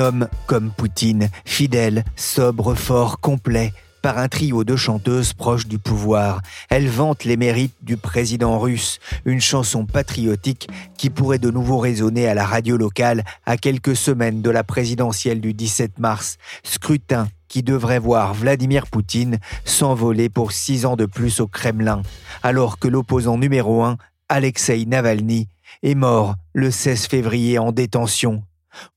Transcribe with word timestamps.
Homme 0.00 0.28
comme 0.46 0.70
Poutine, 0.70 1.28
fidèle, 1.44 2.04
sobre, 2.16 2.74
fort, 2.74 3.20
complet, 3.20 3.72
par 4.02 4.18
un 4.18 4.28
trio 4.28 4.64
de 4.64 4.76
chanteuses 4.76 5.32
proches 5.32 5.66
du 5.66 5.78
pouvoir. 5.78 6.40
Elle 6.68 6.88
vante 6.88 7.24
les 7.24 7.36
mérites 7.36 7.76
du 7.82 7.96
président 7.96 8.58
russe, 8.58 8.98
une 9.24 9.40
chanson 9.40 9.84
patriotique 9.86 10.68
qui 10.96 11.10
pourrait 11.10 11.38
de 11.38 11.50
nouveau 11.50 11.78
résonner 11.78 12.26
à 12.26 12.34
la 12.34 12.46
radio 12.46 12.76
locale 12.76 13.24
à 13.46 13.56
quelques 13.56 13.96
semaines 13.96 14.42
de 14.42 14.50
la 14.50 14.64
présidentielle 14.64 15.40
du 15.40 15.54
17 15.54 15.98
mars. 15.98 16.38
Scrutin 16.62 17.28
qui 17.48 17.62
devrait 17.62 17.98
voir 17.98 18.32
Vladimir 18.32 18.86
Poutine 18.86 19.38
s'envoler 19.64 20.28
pour 20.28 20.52
six 20.52 20.86
ans 20.86 20.96
de 20.96 21.06
plus 21.06 21.40
au 21.40 21.48
Kremlin, 21.48 22.02
alors 22.42 22.78
que 22.78 22.88
l'opposant 22.88 23.38
numéro 23.38 23.82
un, 23.82 23.98
Alexei 24.28 24.86
Navalny, 24.86 25.48
est 25.82 25.96
mort 25.96 26.36
le 26.52 26.70
16 26.70 27.06
février 27.06 27.58
en 27.58 27.72
détention. 27.72 28.44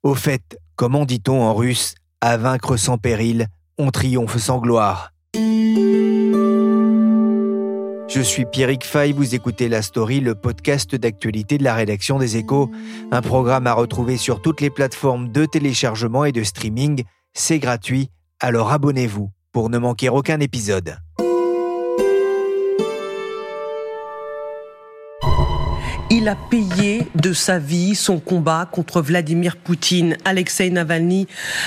Au 0.03 0.13
fait, 0.13 0.59
comment 0.75 1.05
dit-on 1.05 1.41
en 1.41 1.53
russe, 1.53 1.95
à 2.21 2.37
vaincre 2.37 2.77
sans 2.77 2.97
péril, 2.97 3.47
on 3.77 3.91
triomphe 3.91 4.37
sans 4.37 4.59
gloire. 4.59 5.11
Je 8.15 8.21
suis 8.21 8.45
Pierrick 8.45 8.85
Fay, 8.85 9.11
vous 9.11 9.33
écoutez 9.33 9.67
La 9.67 9.81
Story, 9.81 10.19
le 10.19 10.35
podcast 10.35 10.95
d'actualité 10.95 11.57
de 11.57 11.63
la 11.63 11.73
rédaction 11.73 12.19
des 12.19 12.37
Échos, 12.37 12.69
un 13.11 13.21
programme 13.21 13.65
à 13.65 13.73
retrouver 13.73 14.17
sur 14.17 14.41
toutes 14.41 14.61
les 14.61 14.69
plateformes 14.69 15.31
de 15.31 15.45
téléchargement 15.45 16.23
et 16.23 16.31
de 16.31 16.43
streaming. 16.43 17.03
C'est 17.33 17.57
gratuit, 17.57 18.11
alors 18.39 18.71
abonnez-vous 18.71 19.31
pour 19.51 19.69
ne 19.69 19.79
manquer 19.79 20.09
aucun 20.09 20.39
épisode. 20.39 20.97
Il 26.15 26.27
a 26.27 26.35
payé 26.35 27.07
de 27.15 27.33
sa 27.33 27.57
vie 27.57 27.95
son 27.95 28.19
combat 28.19 28.69
contre 28.71 29.01
Vladimir 29.01 29.57
Poutine. 29.57 30.15
Alexei 30.25 30.69
Navalny, 30.69 31.25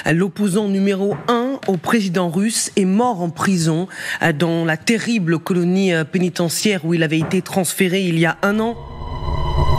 l'opposant 0.08 0.68
numéro 0.68 1.16
un 1.26 1.58
au 1.66 1.76
président 1.76 2.30
russe, 2.30 2.70
est 2.76 2.84
mort 2.84 3.22
en 3.22 3.30
prison 3.30 3.88
dans 4.38 4.64
la 4.64 4.76
terrible 4.76 5.40
colonie 5.40 5.90
pénitentiaire 6.12 6.84
où 6.84 6.94
il 6.94 7.02
avait 7.02 7.18
été 7.18 7.42
transféré 7.42 8.02
il 8.02 8.20
y 8.20 8.24
a 8.24 8.38
un 8.42 8.60
an. 8.60 8.76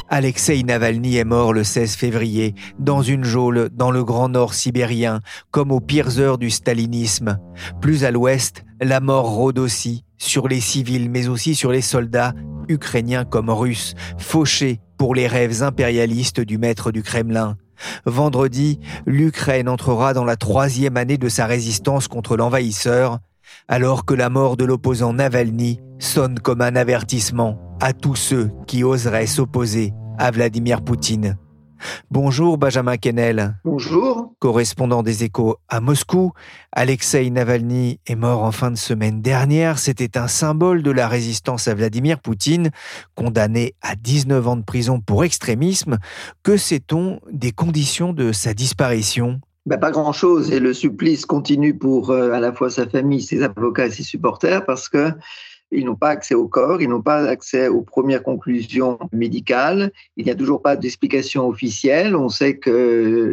Alexei 0.09 0.63
Navalny 0.63 1.15
est 1.15 1.23
mort 1.23 1.53
le 1.53 1.63
16 1.63 1.95
février, 1.95 2.53
dans 2.77 3.01
une 3.01 3.23
geôle 3.23 3.69
dans 3.73 3.91
le 3.91 4.03
Grand 4.03 4.27
Nord 4.27 4.53
sibérien, 4.53 5.21
comme 5.49 5.71
aux 5.71 5.79
pires 5.79 6.19
heures 6.19 6.37
du 6.37 6.49
stalinisme. 6.49 7.39
Plus 7.81 8.03
à 8.03 8.11
l'ouest, 8.11 8.65
la 8.81 8.99
mort 8.99 9.29
rôde 9.29 9.59
aussi, 9.59 10.03
sur 10.17 10.47
les 10.47 10.59
civils 10.59 11.09
mais 11.09 11.27
aussi 11.27 11.55
sur 11.55 11.71
les 11.71 11.81
soldats, 11.81 12.33
ukrainiens 12.67 13.25
comme 13.25 13.49
russes, 13.49 13.93
fauchés 14.17 14.79
pour 14.97 15.15
les 15.15 15.27
rêves 15.27 15.63
impérialistes 15.63 16.41
du 16.41 16.57
maître 16.57 16.91
du 16.91 17.03
Kremlin. 17.03 17.57
Vendredi, 18.05 18.79
l'Ukraine 19.05 19.69
entrera 19.69 20.13
dans 20.13 20.25
la 20.25 20.35
troisième 20.35 20.97
année 20.97 21.17
de 21.17 21.29
sa 21.29 21.45
résistance 21.45 22.07
contre 22.07 22.35
l'envahisseur, 22.35 23.19
alors 23.67 24.05
que 24.05 24.13
la 24.13 24.29
mort 24.29 24.57
de 24.57 24.65
l'opposant 24.65 25.13
Navalny 25.13 25.79
sonne 25.99 26.39
comme 26.39 26.61
un 26.61 26.75
avertissement 26.75 27.77
à 27.79 27.93
tous 27.93 28.15
ceux 28.15 28.49
qui 28.65 28.83
oseraient 28.83 29.27
s'opposer 29.27 29.93
à 30.17 30.31
Vladimir 30.31 30.81
Poutine. 30.81 31.37
Bonjour 32.11 32.57
Benjamin 32.57 32.97
Kennel. 32.97 33.55
Bonjour. 33.65 34.33
Correspondant 34.39 35.03
des 35.03 35.23
échos 35.23 35.57
à 35.69 35.81
Moscou, 35.81 36.31
Alexei 36.71 37.29
Navalny 37.29 37.99
est 38.07 38.15
mort 38.15 38.43
en 38.43 38.51
fin 38.51 38.71
de 38.71 38.77
semaine 38.77 39.21
dernière. 39.21 39.79
C'était 39.79 40.17
un 40.17 40.27
symbole 40.27 40.83
de 40.83 40.91
la 40.91 41.07
résistance 41.07 41.67
à 41.67 41.75
Vladimir 41.75 42.19
Poutine, 42.19 42.71
condamné 43.15 43.75
à 43.81 43.95
19 43.95 44.47
ans 44.47 44.55
de 44.57 44.63
prison 44.63 44.99
pour 44.99 45.23
extrémisme. 45.23 45.97
Que 46.43 46.57
sait-on 46.57 47.19
des 47.31 47.51
conditions 47.51 48.13
de 48.13 48.31
sa 48.31 48.53
disparition? 48.53 49.41
Ben, 49.67 49.77
pas 49.77 49.91
grand-chose 49.91 50.51
et 50.51 50.61
le 50.61 50.73
supplice 50.73 51.25
continue 51.25 51.77
pour 51.77 52.09
euh, 52.09 52.31
à 52.31 52.39
la 52.39 52.53
fois 52.53 52.69
sa 52.69 52.87
famille, 52.87 53.21
ses 53.21 53.43
avocats 53.43 53.87
et 53.87 53.91
ses 53.91 54.03
supporters 54.03 54.65
parce 54.65 54.87
que 54.87 55.11
ils 55.71 55.85
n'ont 55.85 55.95
pas 55.95 56.09
accès 56.09 56.35
au 56.35 56.47
corps, 56.47 56.81
ils 56.81 56.89
n'ont 56.89 57.01
pas 57.01 57.27
accès 57.27 57.67
aux 57.67 57.81
premières 57.81 58.23
conclusions 58.23 58.97
médicales. 59.11 59.91
Il 60.15 60.25
n'y 60.25 60.31
a 60.31 60.35
toujours 60.35 60.61
pas 60.61 60.75
d'explication 60.75 61.47
officielle. 61.47 62.15
On 62.15 62.29
sait 62.29 62.57
que 62.57 62.69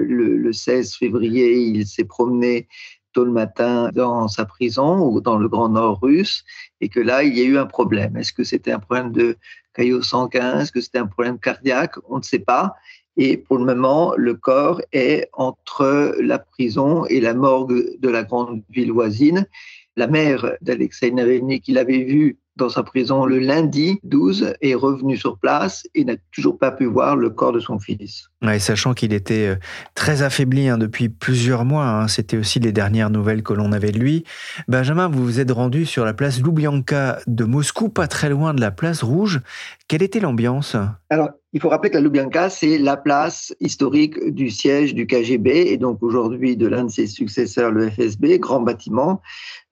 le, 0.09 0.37
le 0.37 0.53
16 0.53 0.95
février, 0.95 1.57
il 1.57 1.87
s'est 1.87 2.05
promené 2.05 2.67
tôt 3.13 3.25
le 3.25 3.31
matin 3.31 3.91
dans 3.95 4.29
sa 4.29 4.45
prison 4.45 5.09
ou 5.09 5.21
dans 5.21 5.39
le 5.39 5.49
Grand 5.49 5.69
Nord 5.69 6.01
russe 6.03 6.45
et 6.81 6.89
que 6.89 7.01
là, 7.01 7.23
il 7.23 7.39
y 7.39 7.41
a 7.41 7.45
eu 7.45 7.57
un 7.57 7.67
problème. 7.67 8.17
Est-ce 8.17 8.33
que 8.33 8.45
c'était 8.45 8.73
un 8.73 8.81
problème 8.81 9.13
de 9.13 9.37
caillot 9.73 10.03
115 10.03 10.63
Est-ce 10.63 10.73
que 10.73 10.81
c'était 10.81 10.99
un 10.99 11.07
problème 11.07 11.39
cardiaque? 11.39 11.95
On 12.09 12.19
ne 12.19 12.23
sait 12.23 12.41
pas. 12.41 12.75
Et 13.17 13.37
pour 13.37 13.59
le 13.59 13.65
moment, 13.65 14.15
le 14.17 14.35
corps 14.35 14.83
est 14.93 15.29
entre 15.33 16.17
la 16.21 16.41
prison 16.41 17.07
et 17.07 17.21
la 17.21 17.33
morgue 17.33 17.97
de 18.01 18.09
la 18.09 18.25
grande 18.25 18.63
ville 18.71 18.93
voisine. 18.93 19.47
La 19.97 20.07
mère 20.07 20.53
d'Alexei 20.61 21.11
Navalny, 21.11 21.61
qu'il 21.61 21.79
avait 21.79 22.03
vu 22.03 22.39
dans 22.57 22.69
sa 22.69 22.83
prison 22.83 23.27
le 23.27 23.39
lundi 23.39 23.99
12, 24.05 24.55
est 24.61 24.75
revenue 24.75 25.17
sur 25.17 25.39
place 25.39 25.87
et 25.95 26.05
n'a 26.05 26.15
toujours 26.33 26.59
pas 26.59 26.71
pu 26.71 26.85
voir 26.85 27.17
le 27.17 27.31
corps 27.31 27.53
de 27.53 27.61
son 27.61 27.79
fils. 27.79 28.29
Ouais, 28.43 28.59
sachant 28.59 28.95
qu'il 28.95 29.13
était 29.13 29.49
euh, 29.49 29.57
très 29.95 30.23
affaibli 30.23 30.69
hein, 30.69 30.79
depuis 30.79 31.09
plusieurs 31.09 31.65
mois, 31.65 31.87
hein. 31.87 32.09
c'était 32.09 32.37
aussi 32.37 32.61
les 32.61 32.73
dernières 32.73 33.11
nouvelles 33.11 33.43
que 33.43 33.53
l'on 33.53 33.73
avait 33.73 33.91
de 33.91 33.99
lui. 33.99 34.25
Benjamin, 34.69 35.09
vous 35.09 35.25
vous 35.25 35.41
êtes 35.41 35.51
rendu 35.51 35.85
sur 35.85 36.05
la 36.05 36.15
place 36.15 36.41
Loubianka 36.41 37.19
de 37.27 37.45
Moscou, 37.45 37.89
pas 37.89 38.07
très 38.07 38.29
loin 38.29 38.55
de 38.55 38.61
la 38.61 38.71
place 38.71 39.03
Rouge. 39.03 39.41
Quelle 39.89 40.03
était 40.03 40.21
l'ambiance? 40.21 40.77
Alors, 41.11 41.31
il 41.55 41.61
faut 41.61 41.69
rappeler 41.69 41.91
que 41.91 41.95
la 41.95 42.01
Loubianka, 42.01 42.51
c'est 42.51 42.79
la 42.79 42.97
place 42.97 43.55
historique 43.61 44.19
du 44.35 44.51
siège 44.51 44.93
du 44.93 45.07
KGB 45.07 45.69
et 45.69 45.77
donc 45.77 46.03
aujourd'hui 46.03 46.57
de 46.57 46.67
l'un 46.67 46.83
de 46.83 46.91
ses 46.91 47.07
successeurs, 47.07 47.71
le 47.71 47.89
FSB, 47.89 48.41
grand 48.41 48.61
bâtiment 48.61 49.23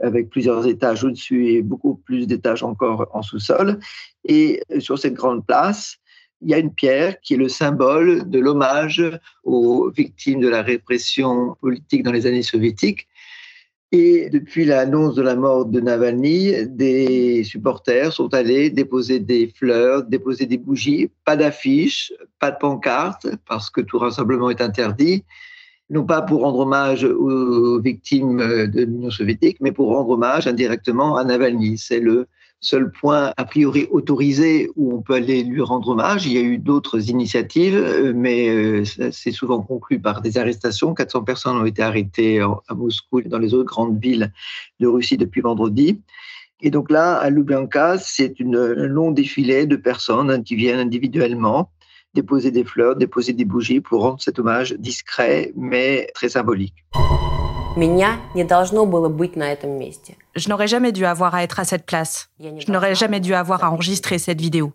avec 0.00 0.30
plusieurs 0.30 0.64
étages 0.68 1.02
au-dessus 1.02 1.48
et 1.48 1.60
beaucoup 1.60 1.96
plus 1.96 2.28
d'étages 2.28 2.62
encore 2.62 3.08
en 3.12 3.22
sous-sol. 3.22 3.80
Et 4.24 4.62
sur 4.78 4.96
cette 4.96 5.14
grande 5.14 5.44
place, 5.44 5.96
il 6.40 6.50
y 6.50 6.54
a 6.54 6.58
une 6.58 6.72
pierre 6.72 7.20
qui 7.20 7.34
est 7.34 7.36
le 7.36 7.48
symbole 7.48 8.30
de 8.30 8.38
l'hommage 8.38 9.02
aux 9.42 9.90
victimes 9.90 10.38
de 10.38 10.48
la 10.48 10.62
répression 10.62 11.56
politique 11.60 12.04
dans 12.04 12.12
les 12.12 12.26
années 12.26 12.42
soviétiques. 12.42 13.08
Et 13.94 14.30
depuis 14.30 14.64
l'annonce 14.64 15.14
de 15.14 15.20
la 15.20 15.36
mort 15.36 15.66
de 15.66 15.78
Navalny, 15.78 16.66
des 16.66 17.44
supporters 17.44 18.10
sont 18.10 18.32
allés 18.32 18.70
déposer 18.70 19.18
des 19.20 19.52
fleurs, 19.54 20.04
déposer 20.04 20.46
des 20.46 20.56
bougies, 20.56 21.10
pas 21.26 21.36
d'affiches, 21.36 22.10
pas 22.38 22.50
de 22.50 22.56
pancartes, 22.56 23.26
parce 23.46 23.68
que 23.68 23.82
tout 23.82 23.98
rassemblement 23.98 24.48
est 24.48 24.62
interdit, 24.62 25.24
non 25.90 26.04
pas 26.04 26.22
pour 26.22 26.40
rendre 26.40 26.60
hommage 26.60 27.04
aux 27.04 27.78
victimes 27.82 28.38
de 28.38 28.82
l'Union 28.82 29.10
soviétique, 29.10 29.58
mais 29.60 29.72
pour 29.72 29.88
rendre 29.88 30.08
hommage 30.08 30.46
indirectement 30.46 31.16
à 31.16 31.24
Navalny. 31.24 31.76
C'est 31.76 32.00
le 32.00 32.28
seul 32.62 32.90
point 32.90 33.34
a 33.36 33.44
priori 33.44 33.88
autorisé 33.90 34.70
où 34.76 34.94
on 34.94 35.02
peut 35.02 35.14
aller 35.14 35.42
lui 35.42 35.60
rendre 35.60 35.88
hommage. 35.88 36.26
Il 36.26 36.32
y 36.32 36.38
a 36.38 36.42
eu 36.42 36.58
d'autres 36.58 37.10
initiatives, 37.10 38.12
mais 38.14 38.84
c'est 38.84 39.32
souvent 39.32 39.60
conclu 39.60 40.00
par 40.00 40.22
des 40.22 40.38
arrestations. 40.38 40.94
400 40.94 41.24
personnes 41.24 41.56
ont 41.56 41.66
été 41.66 41.82
arrêtées 41.82 42.40
à 42.40 42.74
Moscou 42.74 43.20
et 43.20 43.24
dans 43.24 43.38
les 43.38 43.52
autres 43.52 43.68
grandes 43.68 44.00
villes 44.00 44.32
de 44.80 44.86
Russie 44.86 45.16
depuis 45.16 45.40
vendredi. 45.40 46.00
Et 46.60 46.70
donc 46.70 46.90
là, 46.90 47.16
à 47.16 47.28
Lubyanka, 47.28 47.98
c'est 47.98 48.40
un 48.40 48.74
long 48.86 49.10
défilé 49.10 49.66
de 49.66 49.76
personnes 49.76 50.44
qui 50.44 50.54
viennent 50.54 50.78
individuellement 50.78 51.70
déposer 52.14 52.50
des 52.50 52.64
fleurs, 52.64 52.94
déposer 52.94 53.32
des 53.32 53.44
bougies 53.44 53.80
pour 53.80 54.02
rendre 54.02 54.20
cet 54.20 54.38
hommage 54.38 54.74
discret 54.78 55.52
mais 55.56 56.08
très 56.14 56.28
symbolique. 56.28 56.74
Меня 57.75 58.17
не 58.33 58.43
должно 58.43 58.85
было 58.85 59.07
быть 59.07 59.35
на 59.35 59.51
этом 59.51 59.77
месте. 59.77 60.17
Je 60.35 60.49
n'aurais 60.49 60.67
jamais 60.67 60.91
dû 60.91 61.05
avoir 61.05 61.35
à 61.35 61.43
être 61.43 61.59
à 61.59 61.63
cette 61.63 61.85
place. 61.85 62.29
Je 62.39 62.71
n'aurais 62.71 62.95
jamais 62.95 63.19
dû 63.19 63.33
avoir 63.33 63.63
à 63.63 63.71
enregistrer 63.71 64.17
cette 64.17 64.41
vidéo. 64.41 64.73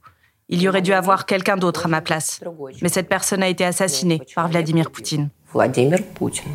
Il 0.49 0.61
y 0.63 0.69
aurait 0.69 0.83
dû 0.83 0.93
avoir 0.93 1.27
quelqu'un 1.27 1.57
d'autre 1.57 1.87
à 1.87 1.89
ma 1.89 2.01
place. 2.01 2.41
Mais 2.81 2.89
cette 2.89 3.09
personne 3.09 3.43
a 3.43 3.49
été 3.49 3.65
assassinée 3.65 4.21
par 4.35 4.49
Vladimir 4.49 4.91
Poutine. 4.91 5.31
Vladimir 5.53 5.99
Poutine. 6.15 6.53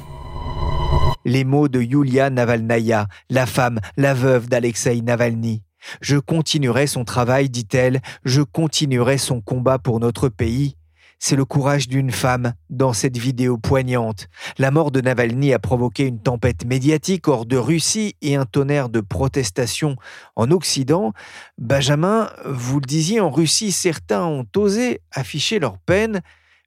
Les 1.26 1.44
mots 1.44 1.68
de 1.68 1.82
Yulia 1.82 2.30
Navalnaya, 2.30 3.08
la 3.30 3.46
femme, 3.46 3.80
la 3.98 4.14
veuve 4.14 4.48
d'Alexei 4.48 5.02
Navalny. 5.02 5.64
Je 6.00 6.18
continuerai 6.18 6.88
son 6.88 7.04
travail, 7.04 7.50
dit-elle, 7.50 8.02
je 8.24 8.42
continuerai 8.42 9.18
son 9.18 9.42
combat 9.42 9.80
pour 9.80 10.00
notre 10.00 10.30
pays. 10.30 10.78
C'est 11.25 11.37
le 11.37 11.45
courage 11.45 11.87
d'une 11.87 12.11
femme 12.11 12.55
dans 12.69 12.93
cette 12.93 13.17
vidéo 13.17 13.57
poignante. 13.57 14.27
La 14.59 14.73
mort 14.73 14.91
de 14.91 15.01
Navalny 15.01 15.53
a 15.53 15.61
provoqué 15.61 16.09
une 16.09 16.19
tempête 16.19 16.65
médiatique 16.65 17.29
hors 17.29 17.47
de 17.47 17.57
Russie 17.57 18.17
et 18.23 18.35
un 18.35 18.45
tonnerre 18.45 18.89
de 18.89 19.01
protestations 19.01 19.95
en 20.35 20.51
Occident. 20.51 21.13
Benjamin, 21.59 22.29
vous 22.45 22.81
le 22.81 22.87
disiez, 22.87 23.21
en 23.21 23.31
Russie, 23.31 23.71
certains 23.71 24.25
ont 24.25 24.45
osé 24.57 25.01
afficher 25.13 25.61
leur 25.61 25.79
peine, 25.79 26.23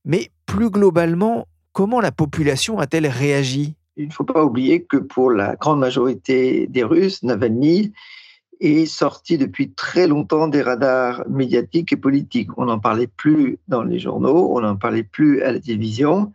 mais 0.06 0.31
plus 0.46 0.69
globalement, 0.69 1.50
comment 1.74 2.00
la 2.00 2.13
population 2.13 2.80
a-t-elle 2.80 3.08
réagi? 3.08 3.75
Il 3.98 4.08
ne 4.08 4.13
faut 4.13 4.24
pas 4.24 4.46
oublier 4.46 4.84
que 4.84 4.96
pour 4.96 5.31
la 5.31 5.58
grande 5.58 5.80
majorité 5.80 6.68
des 6.68 6.84
Russes, 6.86 7.24
Navalny 7.24 7.92
est 8.60 8.86
sorti 8.86 9.38
depuis 9.38 9.72
très 9.72 10.07
longtemps 10.07 10.48
des 10.48 10.62
radars 10.62 11.24
médiatiques 11.30 11.94
et 11.94 11.98
politiques. 11.98 12.50
On 12.57 12.66
n'en 12.66 12.80
parlait 12.80 13.07
plus 13.07 13.57
dans 13.68 13.84
les 13.84 14.00
journaux, 14.00 14.56
on 14.56 14.62
n'en 14.62 14.75
parlait 14.75 15.04
plus 15.04 15.42
à 15.42 15.52
la 15.52 15.60
télévision. 15.60 16.31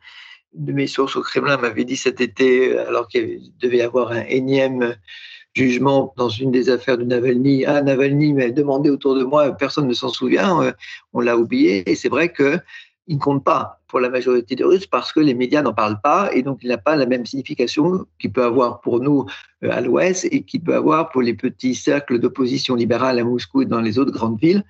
De 0.55 0.73
mes 0.73 0.87
sources 0.87 1.17
au 1.17 1.23
Kremlin 1.23 1.57
m'avaient 1.57 1.85
dit 1.85 1.97
cet 1.97 2.21
été, 2.21 2.77
alors 2.79 3.09
qu'il 3.09 3.41
devait 3.61 3.79
y 3.79 3.83
avoir 3.83 4.11
un 4.11 4.23
énième 4.23 4.97
jugement 5.55 6.13
dans 6.17 6.29
une 6.29 6.51
des 6.51 6.71
affaires 6.71 6.99
de 6.99 7.05
Navalny. 7.05 7.65
Ah, 7.67 7.83
Navalny 7.83 8.33
m'a 8.33 8.51
demandé 8.51 8.91
autour 8.91 9.15
de 9.17 9.25
moi, 9.25 9.51
personne 9.53 9.89
ne 9.89 9.95
s'en 9.95 10.09
souvient, 10.09 10.63
euh, 10.63 10.73
on 11.13 11.21
l'a 11.21 11.37
oublié. 11.37 11.89
Et 11.91 11.95
c'est 11.95 12.09
vrai 12.09 12.31
que 12.31 12.59
il 13.11 13.17
ne 13.17 13.21
compte 13.21 13.43
pas 13.43 13.81
pour 13.89 13.99
la 13.99 14.09
majorité 14.09 14.55
des 14.55 14.63
Russes 14.63 14.87
parce 14.87 15.13
que 15.13 15.19
les 15.19 15.35
médias 15.35 15.63
n'en 15.63 15.75
parlent 15.75 16.01
pas 16.01 16.31
et 16.33 16.43
donc 16.43 16.61
il 16.63 16.69
n'a 16.69 16.79
pas 16.79 16.95
la 16.95 17.07
même 17.07 17.27
signification 17.27 18.07
qu'il 18.21 18.31
peut 18.31 18.45
avoir 18.45 18.81
pour 18.81 19.01
nous 19.01 19.27
euh, 19.65 19.71
à 19.73 19.81
l'ouest 19.81 20.29
et 20.31 20.43
qu'il 20.43 20.61
peut 20.63 20.77
avoir 20.77 21.11
pour 21.11 21.21
les 21.21 21.35
petits 21.35 21.75
cercles 21.75 22.21
d'opposition 22.21 22.77
libérale 22.77 23.19
à 23.19 23.25
Moscou 23.25 23.63
et 23.63 23.67
dans 23.67 23.81
les 23.81 23.99
autres 23.99 24.13
grandes 24.13 24.39
villes. 24.41 24.65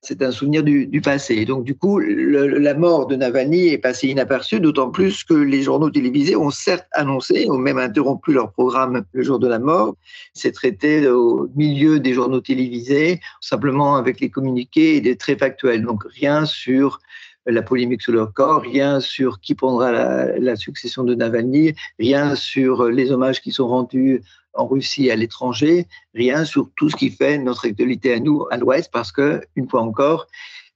C'est 0.00 0.22
un 0.22 0.30
souvenir 0.30 0.62
du, 0.62 0.86
du, 0.86 1.00
passé. 1.00 1.44
Donc, 1.44 1.64
du 1.64 1.74
coup, 1.74 1.98
la 1.98 2.74
mort 2.74 3.08
de 3.08 3.16
Navalny 3.16 3.68
est 3.68 3.78
passée 3.78 4.08
inaperçue, 4.08 4.60
d'autant 4.60 4.90
plus 4.90 5.24
que 5.24 5.34
les 5.34 5.62
journaux 5.62 5.90
télévisés 5.90 6.36
ont 6.36 6.50
certes 6.50 6.86
annoncé, 6.92 7.50
ont 7.50 7.58
même 7.58 7.78
interrompu 7.78 8.32
leur 8.32 8.52
programme 8.52 9.04
le 9.10 9.22
jour 9.24 9.40
de 9.40 9.48
la 9.48 9.58
mort. 9.58 9.96
C'est 10.32 10.52
traité 10.52 11.08
au 11.08 11.48
milieu 11.56 11.98
des 11.98 12.12
journaux 12.12 12.40
télévisés, 12.40 13.20
simplement 13.40 13.96
avec 13.96 14.20
les 14.20 14.30
communiqués 14.30 14.96
et 14.96 15.00
des 15.00 15.16
traits 15.16 15.40
factuels. 15.40 15.82
Donc, 15.82 16.04
rien 16.04 16.46
sur 16.46 17.00
la 17.46 17.62
polémique 17.62 18.02
sur 18.02 18.12
leur 18.12 18.32
corps, 18.32 18.62
rien 18.62 19.00
sur 19.00 19.40
qui 19.40 19.54
prendra 19.54 19.92
la, 19.92 20.56
succession 20.56 21.04
de 21.04 21.14
Navalny, 21.14 21.74
rien 21.98 22.34
sur 22.34 22.84
les 22.86 23.12
hommages 23.12 23.40
qui 23.40 23.52
sont 23.52 23.68
rendus 23.68 24.22
en 24.54 24.66
Russie 24.66 25.06
et 25.06 25.12
à 25.12 25.16
l'étranger, 25.16 25.86
rien 26.14 26.44
sur 26.44 26.70
tout 26.76 26.90
ce 26.90 26.96
qui 26.96 27.10
fait 27.10 27.38
notre 27.38 27.66
actualité 27.66 28.14
à 28.14 28.20
nous, 28.20 28.46
à 28.50 28.56
l'Ouest, 28.56 28.90
parce 28.92 29.12
que, 29.12 29.42
une 29.54 29.68
fois 29.68 29.82
encore, 29.82 30.26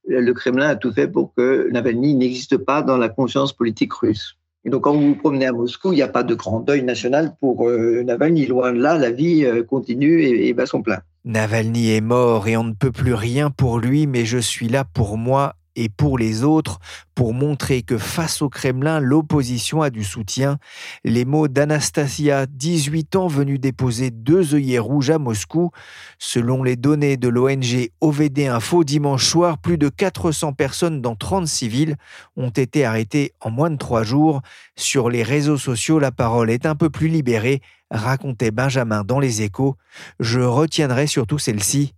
le 0.06 0.32
Kremlin 0.32 0.68
a 0.68 0.76
tout 0.76 0.92
fait 0.92 1.08
pour 1.08 1.34
que 1.34 1.68
Navalny 1.70 2.14
n'existe 2.14 2.56
pas 2.56 2.82
dans 2.82 2.96
la 2.96 3.08
conscience 3.08 3.52
politique 3.52 3.92
russe. 3.92 4.36
Et 4.64 4.70
donc, 4.70 4.82
quand 4.82 4.92
vous 4.92 5.08
vous 5.08 5.14
promenez 5.14 5.46
à 5.46 5.52
Moscou, 5.52 5.92
il 5.92 5.96
n'y 5.96 6.02
a 6.02 6.08
pas 6.08 6.22
de 6.22 6.34
grand 6.34 6.60
deuil 6.60 6.82
national 6.82 7.34
pour 7.40 7.68
euh, 7.68 8.02
Navalny. 8.02 8.46
Loin 8.46 8.72
de 8.72 8.78
là, 8.78 8.98
la 8.98 9.10
vie 9.10 9.46
euh, 9.46 9.62
continue 9.62 10.20
et, 10.22 10.48
et 10.48 10.52
bat 10.52 10.66
son 10.66 10.82
plein. 10.82 10.98
Navalny 11.24 11.92
est 11.92 12.02
mort 12.02 12.46
et 12.46 12.58
on 12.58 12.64
ne 12.64 12.74
peut 12.74 12.92
plus 12.92 13.14
rien 13.14 13.50
pour 13.50 13.78
lui, 13.78 14.06
mais 14.06 14.26
je 14.26 14.38
suis 14.38 14.68
là 14.68 14.84
pour 14.84 15.16
moi 15.16 15.54
et 15.76 15.88
pour 15.88 16.18
les 16.18 16.44
autres 16.44 16.78
pour 17.20 17.34
montrer 17.34 17.82
que 17.82 17.98
face 17.98 18.40
au 18.40 18.48
Kremlin, 18.48 18.98
l'opposition 18.98 19.82
a 19.82 19.90
du 19.90 20.04
soutien. 20.04 20.58
Les 21.04 21.26
mots 21.26 21.48
d'Anastasia, 21.48 22.46
18 22.46 23.14
ans, 23.16 23.26
venue 23.26 23.58
déposer 23.58 24.10
deux 24.10 24.54
œillets 24.54 24.78
rouges 24.78 25.10
à 25.10 25.18
Moscou. 25.18 25.70
Selon 26.18 26.62
les 26.62 26.76
données 26.76 27.18
de 27.18 27.28
l'ONG 27.28 27.90
OVD 28.00 28.46
Info, 28.46 28.84
dimanche 28.84 29.26
soir, 29.26 29.58
plus 29.58 29.76
de 29.76 29.90
400 29.90 30.54
personnes 30.54 31.02
dans 31.02 31.14
30 31.14 31.46
civils 31.46 31.96
ont 32.36 32.48
été 32.48 32.86
arrêtées 32.86 33.32
en 33.40 33.50
moins 33.50 33.70
de 33.70 33.76
trois 33.76 34.02
jours. 34.02 34.40
Sur 34.76 35.10
les 35.10 35.22
réseaux 35.22 35.58
sociaux, 35.58 35.98
la 35.98 36.12
parole 36.12 36.50
est 36.50 36.64
un 36.64 36.74
peu 36.74 36.88
plus 36.88 37.08
libérée, 37.08 37.60
racontait 37.90 38.50
Benjamin 38.50 39.04
dans 39.04 39.20
les 39.20 39.42
échos. 39.42 39.76
Je 40.20 40.40
retiendrai 40.40 41.06
surtout 41.06 41.38
celle-ci. 41.38 41.92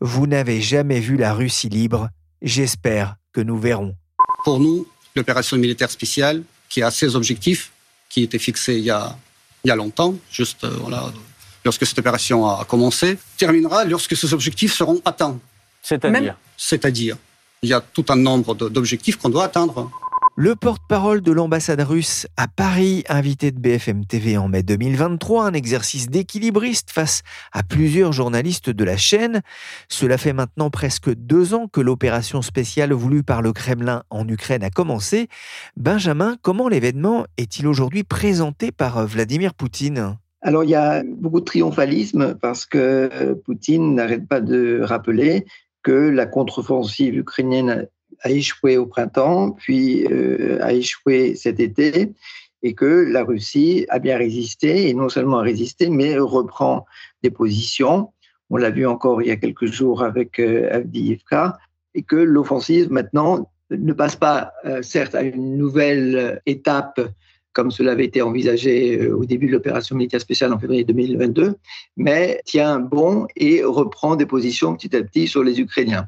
Vous 0.00 0.26
n'avez 0.26 0.60
jamais 0.60 1.00
vu 1.00 1.16
la 1.16 1.32
Russie 1.32 1.70
libre. 1.70 2.10
J'espère 2.42 3.16
que 3.32 3.40
nous 3.40 3.58
verrons. 3.58 3.94
Pour 4.44 4.60
nous, 4.60 4.86
l'opération 5.14 5.56
militaire 5.56 5.90
spéciale, 5.90 6.42
qui 6.68 6.82
a 6.82 6.90
ses 6.90 7.16
objectifs, 7.16 7.72
qui 8.08 8.22
étaient 8.22 8.38
fixés 8.38 8.76
il 8.76 8.84
y 8.84 8.90
a, 8.90 9.16
il 9.64 9.68
y 9.68 9.70
a 9.70 9.76
longtemps, 9.76 10.14
juste 10.30 10.64
euh, 10.64 10.70
voilà, 10.80 11.12
lorsque 11.64 11.86
cette 11.86 11.98
opération 11.98 12.46
a 12.46 12.64
commencé, 12.64 13.18
terminera 13.36 13.84
lorsque 13.84 14.16
ces 14.16 14.32
objectifs 14.32 14.74
seront 14.74 15.00
atteints. 15.04 15.38
C'est-à-dire 15.82 16.36
C'est-à-dire, 16.56 17.16
il 17.62 17.68
y 17.70 17.72
a 17.72 17.80
tout 17.80 18.04
un 18.08 18.16
nombre 18.16 18.54
d'objectifs 18.54 19.16
qu'on 19.16 19.28
doit 19.28 19.44
atteindre. 19.44 19.90
Le 20.38 20.54
porte-parole 20.54 21.22
de 21.22 21.32
l'ambassade 21.32 21.80
russe 21.80 22.26
à 22.36 22.46
Paris, 22.46 23.04
invité 23.08 23.52
de 23.52 23.58
BFM 23.58 24.04
TV 24.04 24.36
en 24.36 24.48
mai 24.48 24.62
2023, 24.62 25.46
un 25.46 25.54
exercice 25.54 26.10
d'équilibriste 26.10 26.90
face 26.90 27.22
à 27.52 27.62
plusieurs 27.62 28.12
journalistes 28.12 28.68
de 28.68 28.84
la 28.84 28.98
chaîne. 28.98 29.40
Cela 29.88 30.18
fait 30.18 30.34
maintenant 30.34 30.68
presque 30.68 31.10
deux 31.14 31.54
ans 31.54 31.68
que 31.68 31.80
l'opération 31.80 32.42
spéciale 32.42 32.92
voulue 32.92 33.22
par 33.22 33.40
le 33.40 33.54
Kremlin 33.54 34.02
en 34.10 34.28
Ukraine 34.28 34.62
a 34.62 34.68
commencé. 34.68 35.28
Benjamin, 35.78 36.36
comment 36.42 36.68
l'événement 36.68 37.24
est-il 37.38 37.66
aujourd'hui 37.66 38.04
présenté 38.04 38.72
par 38.72 39.06
Vladimir 39.06 39.54
Poutine? 39.54 40.18
Alors 40.42 40.64
il 40.64 40.70
y 40.70 40.74
a 40.74 41.02
beaucoup 41.02 41.40
de 41.40 41.46
triomphalisme 41.46 42.34
parce 42.34 42.66
que 42.66 43.32
Poutine 43.46 43.94
n'arrête 43.94 44.28
pas 44.28 44.42
de 44.42 44.80
rappeler 44.82 45.46
que 45.82 46.10
la 46.10 46.26
contre-offensive 46.26 47.16
ukrainienne 47.16 47.88
a 48.22 48.30
échoué 48.30 48.76
au 48.76 48.86
printemps, 48.86 49.52
puis 49.52 50.06
euh, 50.06 50.58
a 50.62 50.72
échoué 50.72 51.34
cet 51.34 51.60
été, 51.60 52.12
et 52.62 52.74
que 52.74 52.84
la 52.84 53.24
Russie 53.24 53.86
a 53.88 53.98
bien 53.98 54.16
résisté, 54.16 54.88
et 54.88 54.94
non 54.94 55.08
seulement 55.08 55.38
a 55.38 55.42
résisté, 55.42 55.90
mais 55.90 56.18
reprend 56.18 56.86
des 57.22 57.30
positions. 57.30 58.12
On 58.50 58.56
l'a 58.56 58.70
vu 58.70 58.86
encore 58.86 59.22
il 59.22 59.28
y 59.28 59.32
a 59.32 59.36
quelques 59.36 59.66
jours 59.66 60.02
avec 60.02 60.38
euh, 60.38 60.68
Avdiivka, 60.72 61.58
et 61.94 62.02
que 62.02 62.16
l'offensive 62.16 62.90
maintenant 62.90 63.50
ne 63.70 63.92
passe 63.92 64.16
pas, 64.16 64.52
euh, 64.64 64.82
certes, 64.82 65.14
à 65.14 65.22
une 65.22 65.56
nouvelle 65.56 66.40
étape 66.46 67.00
comme 67.56 67.70
cela 67.70 67.92
avait 67.92 68.04
été 68.04 68.20
envisagé 68.20 69.00
euh, 69.00 69.16
au 69.16 69.24
début 69.24 69.46
de 69.46 69.52
l'opération 69.52 69.96
militaire 69.96 70.20
spéciale 70.20 70.52
en 70.52 70.58
février 70.58 70.84
2022, 70.84 71.54
mais 71.96 72.42
tient 72.44 72.78
bon 72.78 73.26
et 73.34 73.64
reprend 73.64 74.14
des 74.14 74.26
positions 74.26 74.76
petit 74.76 74.94
à 74.94 75.02
petit 75.02 75.26
sur 75.26 75.42
les 75.42 75.58
Ukrainiens. 75.58 76.06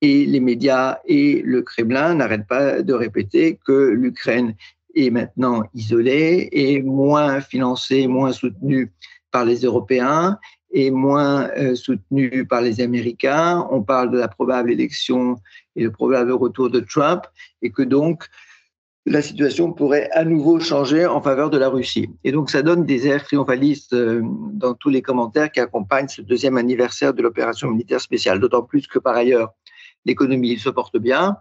Et 0.00 0.26
les 0.26 0.40
médias 0.40 0.98
et 1.06 1.42
le 1.44 1.62
Kremlin 1.62 2.14
n'arrêtent 2.14 2.46
pas 2.46 2.82
de 2.82 2.92
répéter 2.92 3.58
que 3.66 3.88
l'Ukraine 3.90 4.54
est 4.94 5.10
maintenant 5.10 5.64
isolée 5.74 6.48
et 6.52 6.82
moins 6.82 7.40
financée, 7.40 8.06
moins 8.06 8.32
soutenue 8.32 8.92
par 9.30 9.44
les 9.44 9.60
Européens 9.60 10.38
et 10.70 10.90
moins 10.90 11.48
euh, 11.56 11.74
soutenue 11.74 12.46
par 12.46 12.60
les 12.60 12.80
Américains. 12.80 13.66
On 13.70 13.82
parle 13.82 14.10
de 14.10 14.18
la 14.18 14.28
probable 14.28 14.70
élection 14.70 15.36
et 15.76 15.82
le 15.82 15.90
probable 15.90 16.32
retour 16.32 16.70
de 16.70 16.80
Trump 16.80 17.22
et 17.62 17.70
que 17.70 17.82
donc 17.82 18.24
la 19.06 19.22
situation 19.22 19.72
pourrait 19.72 20.10
à 20.12 20.24
nouveau 20.24 20.60
changer 20.60 21.06
en 21.06 21.22
faveur 21.22 21.48
de 21.50 21.56
la 21.56 21.68
Russie. 21.68 22.10
Et 22.24 22.32
donc 22.32 22.50
ça 22.50 22.62
donne 22.62 22.84
des 22.84 23.06
airs 23.06 23.24
triomphalistes 23.24 23.94
euh, 23.94 24.20
dans 24.52 24.74
tous 24.74 24.90
les 24.90 25.02
commentaires 25.02 25.50
qui 25.50 25.60
accompagnent 25.60 26.08
ce 26.08 26.22
deuxième 26.22 26.56
anniversaire 26.56 27.14
de 27.14 27.22
l'opération 27.22 27.70
militaire 27.70 28.00
spéciale, 28.00 28.38
d'autant 28.38 28.62
plus 28.62 28.86
que 28.86 28.98
par 28.98 29.16
ailleurs, 29.16 29.54
l'économie 30.08 30.58
se 30.58 30.70
porte 30.70 30.98
bien, 30.98 31.36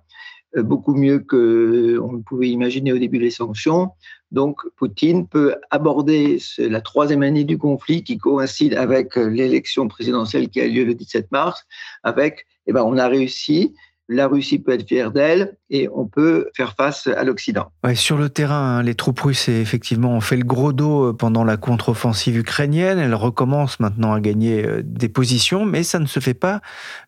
euh, 0.55 0.61
beaucoup 0.61 0.93
mieux 0.93 1.19
qu'on 1.19 2.11
ne 2.11 2.21
pouvait 2.21 2.49
imaginer 2.49 2.93
au 2.93 2.99
début 2.99 3.17
des 3.17 3.31
sanctions. 3.31 3.89
Donc 4.31 4.61
Poutine 4.75 5.27
peut 5.27 5.55
aborder 5.71 6.37
la 6.59 6.81
troisième 6.81 7.23
année 7.23 7.45
du 7.45 7.57
conflit 7.57 8.03
qui 8.03 8.17
coïncide 8.17 8.75
avec 8.75 9.15
l'élection 9.15 9.87
présidentielle 9.87 10.49
qui 10.49 10.61
a 10.61 10.67
lieu 10.67 10.83
le 10.83 10.93
17 10.93 11.31
mars, 11.31 11.65
avec, 12.03 12.45
eh 12.67 12.73
ben, 12.73 12.83
on 12.83 12.97
a 12.97 13.07
réussi, 13.07 13.73
la 14.09 14.27
Russie 14.27 14.59
peut 14.59 14.71
être 14.71 14.87
fière 14.87 15.11
d'elle 15.11 15.57
et 15.69 15.89
on 15.93 16.05
peut 16.05 16.49
faire 16.55 16.75
face 16.75 17.07
à 17.07 17.23
l'Occident. 17.23 17.71
Sur 17.95 18.17
le 18.17 18.29
terrain, 18.29 18.77
hein, 18.77 18.83
les 18.83 18.95
troupes 18.95 19.19
russes 19.19 19.49
effectivement 19.49 20.11
ont 20.11 20.21
fait 20.21 20.37
le 20.37 20.45
gros 20.45 20.71
dos 20.71 21.07
euh, 21.09 21.13
pendant 21.13 21.43
la 21.43 21.57
contre-offensive 21.57 22.37
ukrainienne. 22.37 22.99
Elles 22.99 23.15
recommencent 23.15 23.79
maintenant 23.79 24.13
à 24.13 24.21
gagner 24.21 24.65
euh, 24.65 24.81
des 24.83 25.09
positions, 25.09 25.65
mais 25.65 25.83
ça 25.83 25.99
ne 25.99 26.05
se 26.05 26.19
fait 26.19 26.33
pas 26.33 26.61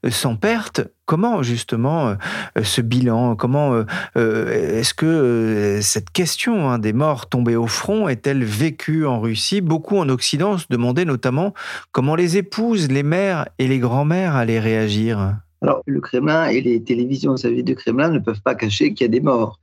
sans 0.10 0.36
perte. 0.36 0.82
Comment 1.10 1.42
justement 1.42 2.16
ce 2.62 2.82
bilan 2.82 3.36
Comment 3.36 3.84
est-ce 4.14 4.94
que 4.94 5.80
cette 5.82 6.12
question 6.12 6.70
hein, 6.70 6.78
des 6.78 6.94
morts 6.94 7.28
tombés 7.28 7.56
au 7.56 7.66
front 7.66 8.08
est-elle 8.08 8.44
vécue 8.44 9.08
en 9.08 9.20
Russie? 9.20 9.62
Beaucoup 9.62 9.98
en 9.98 10.08
Occident 10.08 10.60
se 10.60 10.68
demandaient 10.70 11.06
notamment 11.06 11.56
comment 11.94 12.14
les 12.14 12.38
épouses, 12.38 12.92
les 12.92 13.02
mères 13.02 13.48
et 13.58 13.68
les 13.68 13.80
grands-mères 13.80 14.36
allaient 14.36 14.60
réagir. 14.60 15.36
Alors, 15.64 15.82
le 15.88 16.00
Kremlin 16.00 16.46
et 16.46 16.62
les 16.62 16.84
télévisions 16.84 17.34
vis 17.34 17.64
du 17.64 17.74
Kremlin 17.74 18.10
ne 18.10 18.20
peuvent 18.20 18.44
pas 18.44 18.54
cacher 18.54 18.94
qu'il 18.94 19.06
y 19.06 19.10
a 19.10 19.12
des 19.12 19.20
morts. 19.20 19.60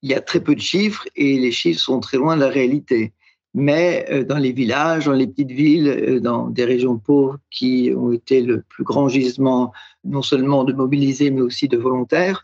Il 0.00 0.10
y 0.10 0.14
a 0.14 0.22
très 0.22 0.40
peu 0.40 0.54
de 0.54 0.60
chiffres 0.62 1.06
et 1.16 1.38
les 1.38 1.52
chiffres 1.52 1.80
sont 1.82 2.00
très 2.00 2.16
loin 2.16 2.34
de 2.34 2.40
la 2.40 2.48
réalité. 2.48 3.12
Mais 3.54 4.06
euh, 4.10 4.24
dans 4.24 4.36
les 4.36 4.52
villages, 4.52 5.06
dans 5.06 5.12
les 5.12 5.26
petites 5.26 5.50
villes, 5.50 5.88
euh, 5.88 6.20
dans 6.20 6.48
des 6.48 6.64
régions 6.64 6.98
pauvres 6.98 7.38
qui 7.50 7.92
ont 7.96 8.12
été 8.12 8.42
le 8.42 8.62
plus 8.62 8.84
grand 8.84 9.08
gisement 9.08 9.72
non 10.04 10.22
seulement 10.22 10.64
de 10.64 10.72
mobilisés 10.72 11.30
mais 11.30 11.40
aussi 11.40 11.68
de 11.68 11.76
volontaires, 11.76 12.42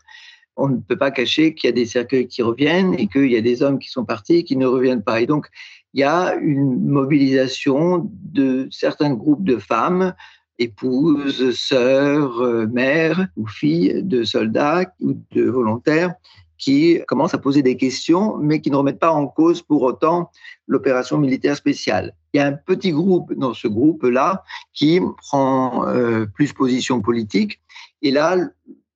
on 0.57 0.69
ne 0.69 0.77
peut 0.77 0.97
pas 0.97 1.11
cacher 1.11 1.53
qu'il 1.53 1.67
y 1.69 1.73
a 1.73 1.75
des 1.75 1.85
cercueils 1.85 2.27
qui 2.27 2.41
reviennent 2.41 2.93
et 2.97 3.07
qu'il 3.07 3.31
y 3.31 3.37
a 3.37 3.41
des 3.41 3.61
hommes 3.61 3.79
qui 3.79 3.89
sont 3.89 4.05
partis 4.05 4.37
et 4.37 4.43
qui 4.43 4.55
ne 4.55 4.65
reviennent 4.65 5.03
pas. 5.03 5.21
Et 5.21 5.25
donc, 5.25 5.47
il 5.93 5.99
y 5.99 6.03
a 6.03 6.35
une 6.35 6.87
mobilisation 6.87 8.09
de 8.11 8.67
certains 8.71 9.13
groupes 9.13 9.43
de 9.43 9.57
femmes, 9.57 10.13
épouses, 10.59 11.57
sœurs, 11.57 12.41
euh, 12.41 12.67
mères 12.67 13.27
ou 13.35 13.47
filles 13.47 14.01
de 14.03 14.23
soldats 14.23 14.85
ou 15.01 15.13
de 15.31 15.43
volontaires 15.43 16.13
qui 16.57 16.99
commencent 17.07 17.33
à 17.33 17.37
poser 17.37 17.61
des 17.61 17.77
questions, 17.77 18.37
mais 18.37 18.61
qui 18.61 18.71
ne 18.71 18.75
remettent 18.75 18.99
pas 18.99 19.11
en 19.11 19.27
cause 19.27 19.61
pour 19.61 19.83
autant 19.83 20.31
l'opération 20.67 21.17
militaire 21.17 21.55
spéciale. 21.55 22.13
Il 22.33 22.37
y 22.37 22.39
a 22.39 22.47
un 22.47 22.53
petit 22.53 22.91
groupe 22.91 23.33
dans 23.33 23.53
ce 23.53 23.67
groupe-là 23.67 24.43
qui 24.73 24.99
prend 25.17 25.87
euh, 25.87 26.25
plus 26.25 26.53
position 26.53 27.01
politique. 27.01 27.61
Et 28.01 28.11
là, 28.11 28.37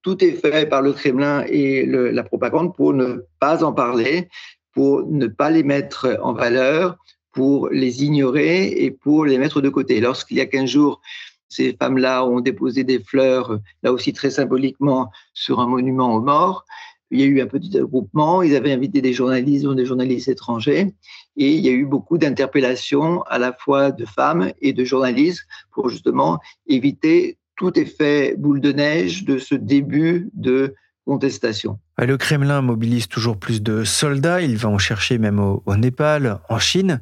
tout 0.02 0.24
est 0.24 0.32
fait 0.32 0.68
par 0.68 0.82
le 0.82 0.92
Kremlin 0.92 1.44
et 1.46 1.84
la 1.86 2.22
propagande 2.22 2.74
pour 2.74 2.94
ne 2.94 3.24
pas 3.38 3.62
en 3.64 3.72
parler, 3.72 4.28
pour 4.72 5.06
ne 5.06 5.26
pas 5.26 5.50
les 5.50 5.62
mettre 5.62 6.18
en 6.22 6.32
valeur, 6.32 6.96
pour 7.32 7.68
les 7.68 8.04
ignorer 8.04 8.66
et 8.66 8.90
pour 8.90 9.24
les 9.24 9.38
mettre 9.38 9.60
de 9.60 9.68
côté. 9.68 10.00
Lorsqu'il 10.00 10.38
y 10.38 10.40
a 10.40 10.46
15 10.46 10.68
jours, 10.68 11.00
ces 11.48 11.76
femmes-là 11.80 12.24
ont 12.24 12.40
déposé 12.40 12.84
des 12.84 13.02
fleurs, 13.02 13.58
là 13.82 13.92
aussi 13.92 14.12
très 14.12 14.30
symboliquement, 14.30 15.10
sur 15.34 15.60
un 15.60 15.66
monument 15.66 16.14
aux 16.14 16.20
morts, 16.20 16.64
il 17.10 17.20
y 17.20 17.22
a 17.22 17.26
eu 17.26 17.40
un 17.40 17.46
petit 17.46 17.78
regroupement, 17.78 18.42
ils 18.42 18.54
avaient 18.56 18.72
invité 18.72 19.00
des 19.02 19.12
journalistes, 19.12 19.66
des 19.66 19.84
journalistes 19.84 20.28
étrangers, 20.28 20.92
et 21.36 21.52
il 21.52 21.60
y 21.60 21.68
a 21.68 21.72
eu 21.72 21.84
beaucoup 21.84 22.18
d'interpellations 22.18 23.22
à 23.22 23.38
la 23.38 23.52
fois 23.52 23.90
de 23.90 24.04
femmes 24.04 24.52
et 24.60 24.72
de 24.72 24.84
journalistes 24.84 25.46
pour 25.72 25.88
justement 25.88 26.38
éviter 26.66 27.38
tout 27.56 27.78
effet 27.78 28.34
boule 28.38 28.60
de 28.60 28.72
neige 28.72 29.24
de 29.24 29.38
ce 29.38 29.54
début 29.54 30.30
de 30.34 30.74
contestation. 31.04 31.78
Le 31.98 32.16
Kremlin 32.16 32.62
mobilise 32.62 33.08
toujours 33.08 33.36
plus 33.36 33.62
de 33.62 33.84
soldats, 33.84 34.40
il 34.40 34.56
va 34.56 34.68
en 34.68 34.78
chercher 34.78 35.18
même 35.18 35.40
au, 35.40 35.76
Népal, 35.76 36.40
en 36.48 36.58
Chine. 36.58 37.00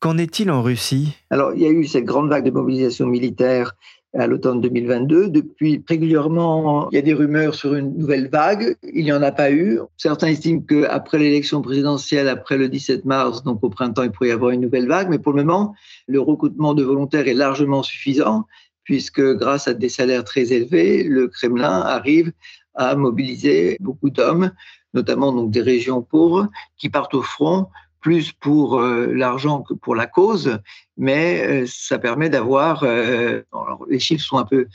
Qu'en 0.00 0.18
est-il 0.18 0.50
en 0.50 0.62
Russie? 0.62 1.16
Alors, 1.30 1.52
il 1.54 1.62
y 1.62 1.66
a 1.66 1.70
eu 1.70 1.84
cette 1.86 2.04
grande 2.04 2.28
vague 2.28 2.44
de 2.44 2.50
mobilisation 2.50 3.06
militaire 3.06 3.76
à 4.18 4.26
l'automne 4.26 4.60
2022. 4.60 5.28
Depuis, 5.28 5.82
régulièrement, 5.88 6.88
il 6.90 6.96
y 6.96 6.98
a 6.98 7.02
des 7.02 7.14
rumeurs 7.14 7.54
sur 7.54 7.74
une 7.74 7.96
nouvelle 7.96 8.28
vague. 8.28 8.76
Il 8.92 9.04
n'y 9.04 9.12
en 9.12 9.22
a 9.22 9.32
pas 9.32 9.50
eu. 9.50 9.80
Certains 9.96 10.28
estiment 10.28 10.60
qu'après 10.60 11.18
l'élection 11.18 11.62
présidentielle, 11.62 12.28
après 12.28 12.56
le 12.56 12.68
17 12.68 13.04
mars, 13.04 13.42
donc 13.42 13.62
au 13.62 13.70
printemps, 13.70 14.02
il 14.02 14.10
pourrait 14.10 14.28
y 14.28 14.32
avoir 14.32 14.50
une 14.50 14.60
nouvelle 14.60 14.88
vague. 14.88 15.08
Mais 15.08 15.18
pour 15.18 15.32
le 15.32 15.42
moment, 15.42 15.74
le 16.06 16.20
recrutement 16.20 16.74
de 16.74 16.82
volontaires 16.82 17.26
est 17.28 17.34
largement 17.34 17.82
suffisant 17.82 18.46
puisque 18.84 19.22
grâce 19.36 19.66
à 19.66 19.74
des 19.74 19.88
salaires 19.88 20.24
très 20.24 20.52
élevés, 20.52 21.04
le 21.04 21.28
Kremlin 21.28 21.80
arrive 21.80 22.32
à 22.74 22.94
mobiliser 22.94 23.76
beaucoup 23.80 24.10
d'hommes, 24.10 24.52
notamment 24.92 25.32
donc 25.32 25.50
des 25.50 25.62
régions 25.62 26.02
pauvres, 26.02 26.48
qui 26.76 26.90
partent 26.90 27.14
au 27.14 27.22
front 27.22 27.68
plus 28.04 28.32
pour 28.32 28.78
euh, 28.78 29.06
l'argent 29.14 29.62
que 29.62 29.72
pour 29.72 29.94
la 29.94 30.06
cause, 30.06 30.58
mais 30.98 31.62
euh, 31.62 31.66
ça 31.66 31.98
permet 31.98 32.28
d'avoir, 32.28 32.82
euh, 32.82 33.40
les 33.88 33.98
chiffres 33.98 34.22
sont 34.22 34.36
un 34.36 34.44
peu 34.44 34.66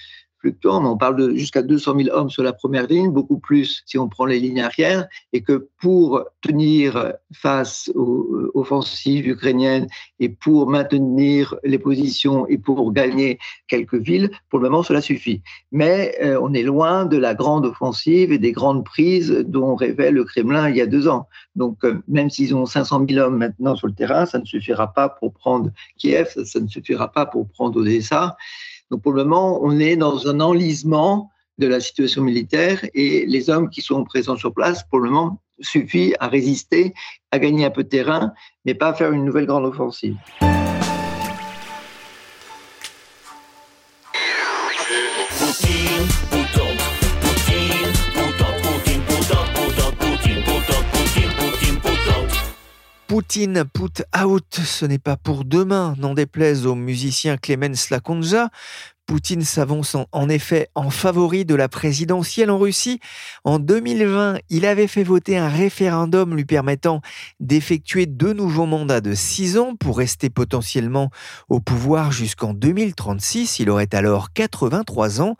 on 0.63 0.97
parle 0.97 1.15
de 1.17 1.35
jusqu'à 1.35 1.61
200 1.61 1.95
000 2.03 2.15
hommes 2.15 2.29
sur 2.29 2.43
la 2.43 2.53
première 2.53 2.87
ligne, 2.87 3.11
beaucoup 3.11 3.39
plus 3.39 3.83
si 3.85 3.97
on 3.97 4.07
prend 4.07 4.25
les 4.25 4.39
lignes 4.39 4.61
arrières, 4.61 5.07
et 5.33 5.41
que 5.41 5.69
pour 5.79 6.23
tenir 6.41 7.13
face 7.33 7.91
aux 7.95 8.51
offensives 8.53 9.27
ukrainiennes 9.27 9.87
et 10.19 10.29
pour 10.29 10.69
maintenir 10.69 11.55
les 11.63 11.79
positions 11.79 12.47
et 12.47 12.57
pour 12.57 12.91
gagner 12.93 13.39
quelques 13.67 13.95
villes, 13.95 14.31
pour 14.49 14.59
le 14.59 14.69
moment, 14.69 14.83
cela 14.83 15.01
suffit. 15.01 15.41
Mais 15.71 16.15
euh, 16.21 16.39
on 16.41 16.53
est 16.53 16.63
loin 16.63 17.05
de 17.05 17.17
la 17.17 17.33
grande 17.33 17.65
offensive 17.65 18.31
et 18.31 18.37
des 18.37 18.51
grandes 18.51 18.85
prises 18.85 19.31
dont 19.47 19.75
rêvait 19.75 20.11
le 20.11 20.23
Kremlin 20.23 20.69
il 20.69 20.77
y 20.77 20.81
a 20.81 20.85
deux 20.85 21.07
ans. 21.07 21.27
Donc, 21.55 21.83
euh, 21.83 22.01
même 22.07 22.29
s'ils 22.29 22.55
ont 22.55 22.65
500 22.65 23.05
000 23.09 23.25
hommes 23.25 23.37
maintenant 23.37 23.75
sur 23.75 23.87
le 23.87 23.93
terrain, 23.93 24.25
ça 24.25 24.39
ne 24.39 24.45
suffira 24.45 24.93
pas 24.93 25.09
pour 25.09 25.33
prendre 25.33 25.71
Kiev, 25.97 26.33
ça 26.43 26.59
ne 26.59 26.67
suffira 26.67 27.11
pas 27.11 27.25
pour 27.25 27.47
prendre 27.49 27.79
Odessa. 27.79 28.37
Donc 28.91 29.01
pour 29.01 29.13
le 29.13 29.23
moment, 29.23 29.59
on 29.61 29.79
est 29.79 29.95
dans 29.95 30.27
un 30.27 30.39
enlisement 30.39 31.29
de 31.57 31.67
la 31.67 31.79
situation 31.79 32.23
militaire 32.23 32.83
et 32.93 33.25
les 33.25 33.49
hommes 33.49 33.69
qui 33.69 33.81
sont 33.81 34.03
présents 34.03 34.37
sur 34.37 34.53
place, 34.53 34.83
pour 34.89 34.99
le 34.99 35.09
moment, 35.09 35.41
suffit 35.59 36.13
à 36.19 36.27
résister, 36.27 36.93
à 37.31 37.39
gagner 37.39 37.65
un 37.65 37.69
peu 37.69 37.83
de 37.83 37.89
terrain, 37.89 38.33
mais 38.65 38.73
pas 38.73 38.89
à 38.89 38.93
faire 38.93 39.11
une 39.11 39.25
nouvelle 39.25 39.45
grande 39.45 39.65
offensive. 39.65 40.15
Poutine 53.19 53.65
put 53.65 54.01
out, 54.23 54.61
ce 54.63 54.85
n'est 54.85 54.97
pas 54.97 55.17
pour 55.17 55.43
demain, 55.43 55.93
n'en 55.97 56.13
déplaise 56.13 56.65
au 56.65 56.73
musicien 56.73 57.35
Clemens 57.35 57.89
Lakonja. 57.91 58.49
Poutine 59.07 59.41
s'avance 59.41 59.97
en 60.13 60.29
effet 60.29 60.69
en 60.73 60.89
favori 60.89 61.43
de 61.43 61.53
la 61.53 61.67
présidentielle 61.67 62.49
en 62.49 62.57
Russie. 62.57 63.01
En 63.43 63.59
2020, 63.59 64.37
il 64.49 64.65
avait 64.65 64.87
fait 64.87 65.03
voter 65.03 65.37
un 65.37 65.49
référendum 65.49 66.33
lui 66.33 66.45
permettant 66.45 67.01
d'effectuer 67.41 68.05
deux 68.05 68.31
nouveaux 68.31 68.67
mandats 68.67 69.01
de 69.01 69.13
six 69.13 69.57
ans 69.57 69.75
pour 69.75 69.97
rester 69.97 70.29
potentiellement 70.29 71.11
au 71.49 71.59
pouvoir 71.59 72.13
jusqu'en 72.13 72.53
2036. 72.53 73.59
Il 73.59 73.69
aurait 73.69 73.93
alors 73.93 74.31
83 74.31 75.19
ans. 75.19 75.35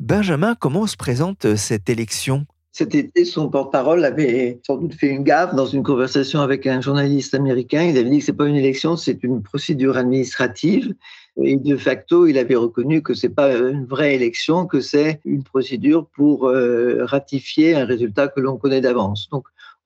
Benjamin, 0.00 0.54
comment 0.54 0.86
se 0.86 0.96
présente 0.96 1.56
cette 1.56 1.90
élection? 1.90 2.46
Cet 2.78 2.94
été, 2.94 3.24
son 3.24 3.48
porte-parole 3.48 4.04
avait 4.04 4.60
sans 4.64 4.76
doute 4.76 4.94
fait 4.94 5.08
une 5.08 5.24
gaffe 5.24 5.52
dans 5.52 5.66
une 5.66 5.82
conversation 5.82 6.42
avec 6.42 6.64
un 6.64 6.80
journaliste 6.80 7.34
américain. 7.34 7.82
Il 7.82 7.98
avait 7.98 8.08
dit 8.08 8.20
que 8.20 8.24
c'est 8.24 8.32
pas 8.32 8.46
une 8.46 8.54
élection, 8.54 8.96
c'est 8.96 9.24
une 9.24 9.42
procédure 9.42 9.96
administrative. 9.96 10.94
Et 11.42 11.56
de 11.56 11.76
facto, 11.76 12.28
il 12.28 12.38
avait 12.38 12.54
reconnu 12.54 13.02
que 13.02 13.14
c'est 13.14 13.30
pas 13.30 13.52
une 13.56 13.84
vraie 13.84 14.14
élection, 14.14 14.68
que 14.68 14.80
c'est 14.80 15.20
une 15.24 15.42
procédure 15.42 16.06
pour 16.06 16.46
euh, 16.46 17.04
ratifier 17.04 17.74
un 17.74 17.84
résultat 17.84 18.28
que 18.28 18.38
l'on 18.38 18.56
connaît 18.56 18.80
d'avance. 18.80 19.28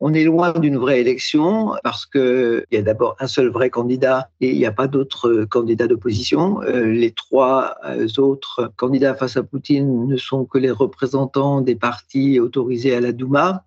On 0.05 0.13
est 0.15 0.25
loin 0.25 0.53
d'une 0.53 0.79
vraie 0.79 1.01
élection 1.01 1.75
parce 1.85 2.07
qu'il 2.07 2.67
y 2.73 2.77
a 2.77 2.83
d'abord 2.83 3.15
un 3.21 3.29
seul 3.29 3.51
vrai 3.51 3.71
candidat 3.71 4.29
et 4.41 4.51
il 4.51 4.59
n'y 4.59 4.67
a 4.67 4.73
pas 4.73 4.89
d'autres 4.89 5.45
candidats 5.45 5.87
d'opposition. 5.87 6.61
Euh, 6.63 6.87
les 6.87 7.13
trois 7.13 7.77
euh, 7.85 8.09
autres 8.19 8.73
candidats 8.77 9.15
face 9.15 9.37
à 9.37 9.45
Poutine 9.45 10.09
ne 10.09 10.17
sont 10.17 10.45
que 10.45 10.59
les 10.59 10.73
représentants 10.73 11.61
des 11.61 11.77
partis 11.77 12.41
autorisés 12.41 12.97
à 12.97 13.01
la 13.01 13.13
Douma. 13.13 13.63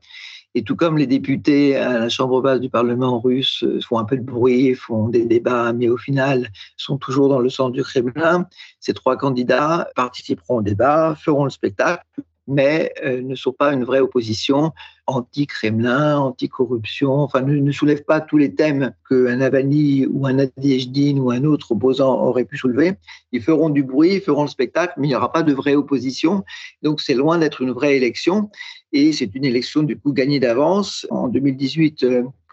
Et 0.55 0.63
tout 0.63 0.75
comme 0.75 0.97
les 0.97 1.07
députés 1.07 1.77
à 1.77 1.99
la 1.99 2.09
Chambre 2.09 2.41
basse 2.41 2.59
du 2.59 2.69
Parlement 2.69 3.17
russe 3.21 3.63
font 3.87 3.97
un 3.97 4.05
peu 4.05 4.17
de 4.17 4.23
bruit, 4.23 4.75
font 4.75 5.07
des 5.07 5.25
débats, 5.25 5.71
mais 5.71 5.87
au 5.87 5.97
final 5.97 6.49
sont 6.75 6.97
toujours 6.97 7.29
dans 7.29 7.39
le 7.39 7.49
centre 7.49 7.71
du 7.71 7.83
Kremlin, 7.83 8.45
ces 8.81 8.93
trois 8.93 9.15
candidats 9.15 9.87
participeront 9.95 10.57
au 10.57 10.61
débat, 10.61 11.15
feront 11.15 11.45
le 11.45 11.49
spectacle, 11.49 12.03
mais 12.47 12.93
euh, 13.03 13.21
ne 13.21 13.35
sont 13.35 13.53
pas 13.53 13.73
une 13.73 13.83
vraie 13.83 13.99
opposition 13.99 14.71
anti-Kremlin, 15.07 16.17
anti-corruption, 16.17 17.11
enfin 17.11 17.41
ne, 17.41 17.71
soulèvent 17.71 18.05
pas 18.05 18.21
tous 18.21 18.37
les 18.37 18.55
thèmes 18.55 18.93
qu'un 19.07 19.35
Navalny 19.37 20.07
ou 20.07 20.25
un 20.25 20.33
Nadiejdin 20.33 21.17
ou 21.17 21.31
un 21.31 21.43
autre 21.43 21.73
opposant 21.73 22.21
aurait 22.23 22.45
pu 22.45 22.57
soulever. 22.57 22.93
Ils 23.31 23.41
feront 23.41 23.69
du 23.69 23.83
bruit, 23.83 24.15
ils 24.15 24.21
feront 24.21 24.43
le 24.43 24.49
spectacle, 24.49 24.93
mais 24.97 25.07
il 25.07 25.09
n'y 25.09 25.15
aura 25.15 25.31
pas 25.31 25.43
de 25.43 25.53
vraie 25.53 25.75
opposition. 25.75 26.43
Donc 26.81 27.01
c'est 27.01 27.13
loin 27.13 27.37
d'être 27.37 27.61
une 27.61 27.71
vraie 27.71 27.95
élection. 27.97 28.49
Et 28.93 29.11
c'est 29.11 29.33
une 29.35 29.45
élection 29.45 29.83
du 29.83 29.97
coup 29.97 30.13
gagnée 30.13 30.39
d'avance. 30.39 31.05
En 31.09 31.27
2018, 31.27 32.05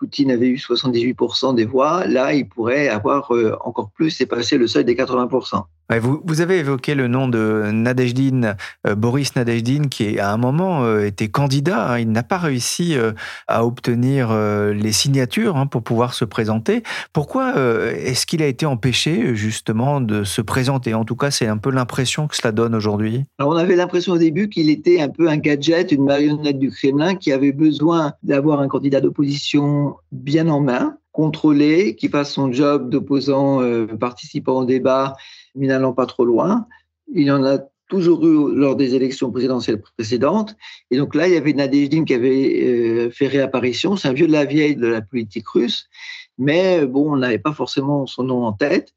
Poutine 0.03 0.33
avait 0.33 0.49
eu 0.49 0.57
78% 0.57 1.55
des 1.55 1.65
voix, 1.65 2.05
là, 2.09 2.35
il 2.35 2.49
pourrait 2.49 2.89
avoir 2.89 3.33
euh, 3.33 3.57
encore 3.65 3.91
plus 3.91 4.21
et 4.21 4.27
passer 4.27 4.59
le 4.59 4.67
seuil 4.67 4.85
des 4.85 4.97
80%. 4.97 5.63
vous, 6.01 6.21
vous, 6.25 6.41
avez 6.41 6.59
évoqué 6.59 6.97
le 6.97 7.07
nom 7.07 7.29
de 7.29 7.71
Nadejdin, 7.73 8.57
euh, 8.85 8.97
Boris 8.97 9.37
Nadejdin, 9.37 9.87
qui 9.89 10.19
à 10.19 10.33
un 10.33 10.39
moment 10.39 10.83
euh, 10.83 11.07
était 11.07 11.29
candidat. 11.29 11.93
Hein. 11.93 11.99
il 12.01 12.11
n'a 12.11 12.25
pas 12.25 12.39
réussi 12.39 12.97
à 13.47 13.65
obtenir 13.65 14.33
les 14.35 14.91
signatures 14.91 15.57
hein, 15.57 15.69
pour 15.69 15.85
pouvoir 15.85 16.15
se 16.15 16.25
présenter. 16.25 16.83
Pourquoi 17.13 17.55
est-ce 17.93 18.27
qu'il 18.27 18.43
a 18.43 18.47
été 18.49 18.67
empêché 18.67 19.37
justement 19.37 20.01
de 20.01 20.25
se 20.25 20.43
présenter? 20.43 20.95
En 20.95 21.05
tout 21.05 21.17
cas, 21.17 21.31
c'est 21.31 21.47
un 21.47 21.59
peu 21.59 21.71
l'impression 21.71 22.27
que 22.27 22.35
cela 22.35 22.51
donne 22.51 22.75
aujourd'hui. 22.75 23.23
On 23.39 23.53
avait 23.53 23.77
l'impression 23.77 24.15
au 24.15 24.19
début 24.19 24.49
qu'il 24.49 24.69
était 24.69 25.01
un 25.01 25.09
peu 25.09 25.29
un 25.29 25.37
gadget, 25.37 25.93
une 25.93 26.05
marionnette 26.05 26.32
du 26.37 26.71
Kremlin 26.71 27.15
qui 27.15 27.33
avait 27.33 27.53
besoin 27.53 28.15
d'avoir 28.23 28.61
un 28.61 28.69
candidat 28.69 29.01
d'opposition 29.01 29.97
bien 30.11 30.49
en 30.49 30.61
main, 30.61 30.97
contrôlé, 31.13 31.97
qui 31.97 32.09
fasse 32.09 32.33
son 32.33 32.53
job 32.53 32.91
d'opposant 32.91 33.63
euh, 33.63 33.87
participant 33.87 34.61
au 34.61 34.65
débat, 34.65 35.15
mais 35.55 35.67
n'allant 35.67 35.93
pas 35.93 36.07
trop 36.07 36.25
loin. 36.25 36.67
Il 37.15 37.31
en 37.31 37.45
a 37.45 37.59
toujours 37.89 38.25
eu 38.25 38.55
lors 38.55 38.75
des 38.75 38.95
élections 38.95 39.31
présidentielles 39.31 39.83
précédentes. 39.99 40.57
Et 40.91 40.97
donc 40.97 41.15
là, 41.15 41.29
il 41.29 41.35
y 41.35 41.37
avait 41.37 41.53
Nadezhdin 41.53 42.05
qui 42.05 42.15
avait 42.15 42.63
euh, 42.65 43.11
fait 43.11 43.27
réapparition. 43.27 43.97
C'est 43.97 44.09
un 44.09 44.15
vieux 44.15 44.27
de 44.27 44.33
la 44.33 44.47
vieille 44.47 44.77
de 44.77 44.87
la 44.87 45.03
politique 45.03 45.47
russe. 45.49 45.89
Mais 46.39 46.87
bon, 46.87 47.13
on 47.13 47.17
n'avait 47.17 47.39
pas 47.39 47.53
forcément 47.53 48.07
son 48.07 48.25
nom 48.25 48.45
en 48.45 48.53
tête. 48.53 48.95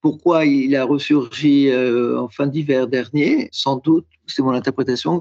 Pourquoi 0.00 0.44
il 0.44 0.76
a 0.76 0.84
ressurgi 0.84 1.68
euh, 1.68 2.20
en 2.20 2.28
fin 2.28 2.46
d'hiver 2.46 2.86
dernier? 2.86 3.48
Sans 3.50 3.78
doute, 3.78 4.06
c'est 4.28 4.42
mon 4.42 4.52
interprétation, 4.52 5.20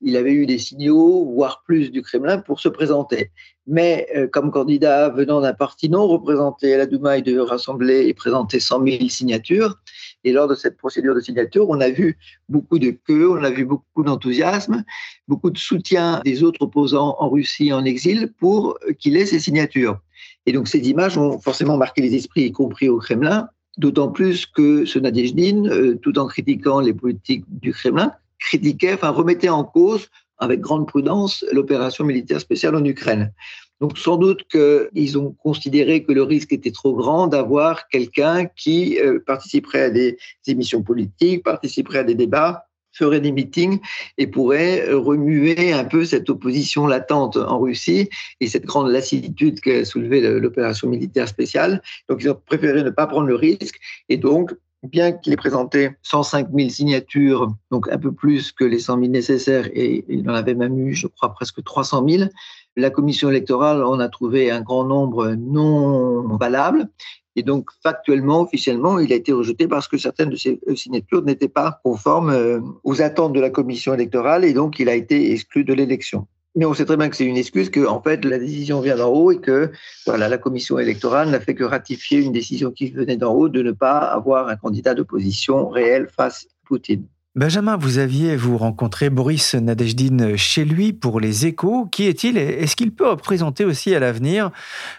qu'il 0.00 0.16
avait 0.16 0.32
eu 0.32 0.46
des 0.46 0.58
signaux, 0.58 1.24
voire 1.32 1.62
plus, 1.64 1.90
du 1.90 2.02
Kremlin 2.02 2.38
pour 2.38 2.60
se 2.60 2.68
présenter. 2.68 3.30
Mais 3.66 4.08
euh, 4.16 4.26
comme 4.26 4.50
candidat 4.50 5.10
venant 5.10 5.40
d'un 5.40 5.52
parti 5.52 5.88
non 5.88 6.06
représenté 6.06 6.74
à 6.74 6.78
la 6.78 6.86
Douma, 6.86 7.18
il 7.18 7.22
devait 7.22 7.40
rassembler 7.40 8.06
et 8.06 8.14
présenter 8.14 8.58
100 8.60 8.84
000 8.84 9.08
signatures. 9.08 9.76
Et 10.24 10.32
lors 10.32 10.48
de 10.48 10.54
cette 10.54 10.76
procédure 10.76 11.14
de 11.14 11.20
signature, 11.20 11.68
on 11.68 11.80
a 11.80 11.90
vu 11.90 12.18
beaucoup 12.48 12.78
de 12.78 12.90
queues, 12.90 13.30
on 13.30 13.44
a 13.44 13.50
vu 13.50 13.64
beaucoup 13.64 14.02
d'enthousiasme, 14.02 14.84
beaucoup 15.28 15.50
de 15.50 15.58
soutien 15.58 16.20
des 16.24 16.42
autres 16.42 16.62
opposants 16.62 17.16
en 17.18 17.28
Russie 17.28 17.72
en 17.72 17.84
exil 17.84 18.32
pour 18.38 18.78
qu'il 18.98 19.16
ait 19.16 19.26
ces 19.26 19.38
signatures. 19.38 19.98
Et 20.46 20.52
donc 20.52 20.68
ces 20.68 20.88
images 20.88 21.16
ont 21.16 21.38
forcément 21.38 21.76
marqué 21.76 22.02
les 22.02 22.14
esprits, 22.14 22.44
y 22.44 22.52
compris 22.52 22.88
au 22.88 22.98
Kremlin, 22.98 23.48
d'autant 23.78 24.08
plus 24.08 24.46
que 24.46 24.84
ce 24.84 24.98
Nadezhdin, 24.98 25.66
euh, 25.66 25.94
tout 26.02 26.18
en 26.18 26.26
critiquant 26.26 26.80
les 26.80 26.92
politiques 26.92 27.44
du 27.48 27.72
Kremlin, 27.72 28.12
critiquait, 28.40 28.94
enfin 28.94 29.10
remettait 29.10 29.48
en 29.48 29.64
cause 29.64 30.08
avec 30.38 30.60
grande 30.60 30.88
prudence 30.88 31.44
l'opération 31.52 32.04
militaire 32.04 32.40
spéciale 32.40 32.74
en 32.74 32.84
Ukraine. 32.84 33.32
Donc 33.80 33.98
sans 33.98 34.16
doute 34.16 34.44
qu'ils 34.48 35.18
ont 35.18 35.32
considéré 35.32 36.02
que 36.02 36.12
le 36.12 36.22
risque 36.22 36.52
était 36.52 36.70
trop 36.70 36.94
grand 36.94 37.28
d'avoir 37.28 37.88
quelqu'un 37.88 38.46
qui 38.46 38.98
euh, 38.98 39.20
participerait 39.24 39.82
à 39.84 39.90
des 39.90 40.18
émissions 40.46 40.82
politiques, 40.82 41.44
participerait 41.44 42.00
à 42.00 42.04
des 42.04 42.14
débats 42.14 42.66
ferait 42.92 43.20
des 43.20 43.32
meetings 43.32 43.78
et 44.18 44.26
pourrait 44.26 44.88
euh, 44.88 44.98
remuer 44.98 45.72
un 45.72 45.84
peu 45.84 46.04
cette 46.04 46.28
opposition 46.30 46.86
latente 46.86 47.36
en 47.36 47.58
Russie 47.58 48.08
et 48.40 48.48
cette 48.48 48.66
grande 48.66 48.90
lassitude 48.90 49.60
qu'a 49.60 49.84
soulevée 49.84 50.20
l'opération 50.40 50.88
militaire 50.88 51.28
spéciale. 51.28 51.82
Donc, 52.08 52.22
ils 52.22 52.30
ont 52.30 52.40
préféré 52.46 52.82
ne 52.82 52.90
pas 52.90 53.06
prendre 53.06 53.26
le 53.26 53.34
risque 53.34 53.78
et 54.08 54.16
donc, 54.16 54.52
bien 54.82 55.12
qu'il 55.12 55.32
ait 55.32 55.36
présenté 55.36 55.90
105 56.02 56.48
000 56.54 56.70
signatures, 56.70 57.48
donc 57.70 57.88
un 57.90 57.98
peu 57.98 58.12
plus 58.12 58.52
que 58.52 58.64
les 58.64 58.78
100 58.78 58.98
000 58.98 59.10
nécessaires, 59.10 59.68
et 59.74 60.04
il 60.08 60.28
en 60.30 60.34
avait 60.34 60.54
même 60.54 60.78
eu, 60.78 60.94
je 60.94 61.06
crois, 61.06 61.32
presque 61.32 61.62
300 61.62 62.06
000, 62.08 62.30
la 62.76 62.90
commission 62.90 63.28
électorale 63.28 63.82
en 63.82 63.98
a 63.98 64.08
trouvé 64.08 64.50
un 64.50 64.60
grand 64.60 64.84
nombre 64.84 65.34
non 65.34 66.36
valables 66.36 66.88
et 67.36 67.42
donc, 67.42 67.70
factuellement, 67.82 68.40
officiellement, 68.40 68.98
il 68.98 69.12
a 69.12 69.16
été 69.16 69.32
rejeté 69.32 69.68
parce 69.68 69.86
que 69.86 69.96
certaines 69.96 70.30
de 70.30 70.36
ces 70.36 70.60
euh, 70.68 70.74
signatures 70.74 71.22
n'étaient 71.22 71.48
pas 71.48 71.80
conformes 71.84 72.30
euh, 72.30 72.60
aux 72.82 73.02
attentes 73.02 73.32
de 73.32 73.40
la 73.40 73.50
commission 73.50 73.94
électorale 73.94 74.44
et 74.44 74.52
donc 74.52 74.78
il 74.78 74.88
a 74.88 74.94
été 74.94 75.32
exclu 75.32 75.64
de 75.64 75.72
l'élection. 75.72 76.26
Mais 76.56 76.64
on 76.64 76.74
sait 76.74 76.84
très 76.84 76.96
bien 76.96 77.08
que 77.08 77.16
c'est 77.16 77.24
une 77.24 77.36
excuse, 77.36 77.70
que 77.70 77.86
en 77.86 78.02
fait 78.02 78.24
la 78.24 78.38
décision 78.38 78.80
vient 78.80 78.96
d'en 78.96 79.10
haut 79.10 79.30
et 79.30 79.38
que 79.38 79.70
voilà 80.06 80.28
la 80.28 80.38
commission 80.38 80.78
électorale 80.78 81.30
n'a 81.30 81.40
fait 81.40 81.54
que 81.54 81.64
ratifier 81.64 82.18
une 82.18 82.32
décision 82.32 82.72
qui 82.72 82.90
venait 82.90 83.16
d'en 83.16 83.32
haut 83.32 83.48
de 83.48 83.62
ne 83.62 83.72
pas 83.72 83.98
avoir 83.98 84.48
un 84.48 84.56
candidat 84.56 84.94
d'opposition 84.94 85.68
réel 85.68 86.08
face 86.16 86.46
à 86.46 86.66
Poutine. 86.66 87.04
Benjamin, 87.36 87.76
vous 87.76 87.98
aviez 87.98 88.34
vous 88.34 88.58
rencontré 88.58 89.08
Boris 89.08 89.54
Nadezhdin 89.54 90.36
chez 90.36 90.64
lui 90.64 90.92
pour 90.92 91.20
les 91.20 91.46
échos. 91.46 91.86
Qui 91.86 92.06
est-il 92.06 92.36
Est-ce 92.36 92.74
qu'il 92.74 92.92
peut 92.92 93.08
représenter 93.08 93.64
aussi 93.64 93.94
à 93.94 94.00
l'avenir 94.00 94.50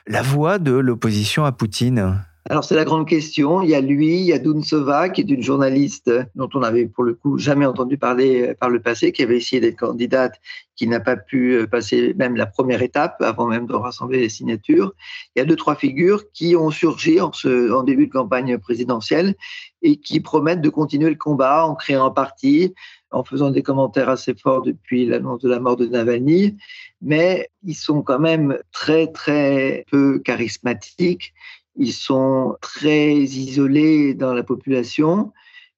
la 0.07 0.21
voix 0.21 0.57
de 0.57 0.71
l'opposition 0.71 1.43
à 1.43 1.51
Poutine? 1.51 2.23
Alors 2.49 2.63
c'est 2.63 2.75
la 2.75 2.85
grande 2.85 3.07
question. 3.07 3.61
Il 3.61 3.69
y 3.69 3.75
a 3.75 3.81
lui, 3.81 4.19
il 4.19 4.25
y 4.25 4.33
a 4.33 4.39
Dunsova, 4.39 5.09
qui 5.09 5.21
est 5.21 5.29
une 5.29 5.43
journaliste 5.43 6.11
dont 6.33 6.49
on 6.55 6.63
avait 6.63 6.87
pour 6.87 7.03
le 7.03 7.13
coup 7.13 7.37
jamais 7.37 7.67
entendu 7.67 7.97
parler 7.97 8.49
euh, 8.49 8.55
par 8.59 8.69
le 8.69 8.81
passé, 8.81 9.11
qui 9.11 9.21
avait 9.21 9.37
essayé 9.37 9.61
d'être 9.61 9.77
candidate, 9.77 10.33
qui 10.75 10.87
n'a 10.87 10.99
pas 10.99 11.15
pu 11.15 11.53
euh, 11.53 11.67
passer 11.67 12.15
même 12.15 12.35
la 12.35 12.47
première 12.47 12.81
étape 12.81 13.21
avant 13.21 13.45
même 13.45 13.67
de 13.67 13.75
rassembler 13.75 14.19
les 14.19 14.29
signatures. 14.29 14.93
Il 15.35 15.39
y 15.39 15.41
a 15.41 15.45
deux 15.45 15.55
trois 15.55 15.75
figures 15.75 16.31
qui 16.33 16.55
ont 16.55 16.71
surgi 16.71 17.19
en 17.21 17.83
début 17.83 18.07
de 18.07 18.11
campagne 18.11 18.57
présidentielle 18.57 19.35
et 19.83 19.97
qui 19.97 20.19
promettent 20.19 20.61
de 20.61 20.69
continuer 20.69 21.09
le 21.09 21.15
combat 21.15 21.65
en 21.65 21.75
créant 21.75 22.07
un 22.07 22.11
parti, 22.11 22.73
en 23.11 23.23
faisant 23.23 23.51
des 23.51 23.61
commentaires 23.61 24.09
assez 24.09 24.33
forts 24.33 24.63
depuis 24.63 25.05
l'annonce 25.05 25.41
de 25.41 25.49
la 25.49 25.59
mort 25.59 25.75
de 25.75 25.85
Navalny, 25.85 26.57
mais 27.01 27.49
ils 27.63 27.75
sont 27.75 28.01
quand 28.01 28.19
même 28.19 28.57
très 28.71 29.07
très 29.07 29.85
peu 29.91 30.19
charismatiques 30.19 31.33
ils 31.75 31.93
sont 31.93 32.57
très 32.61 33.13
isolés 33.15 34.13
dans 34.13 34.33
la 34.33 34.43
population, 34.43 35.31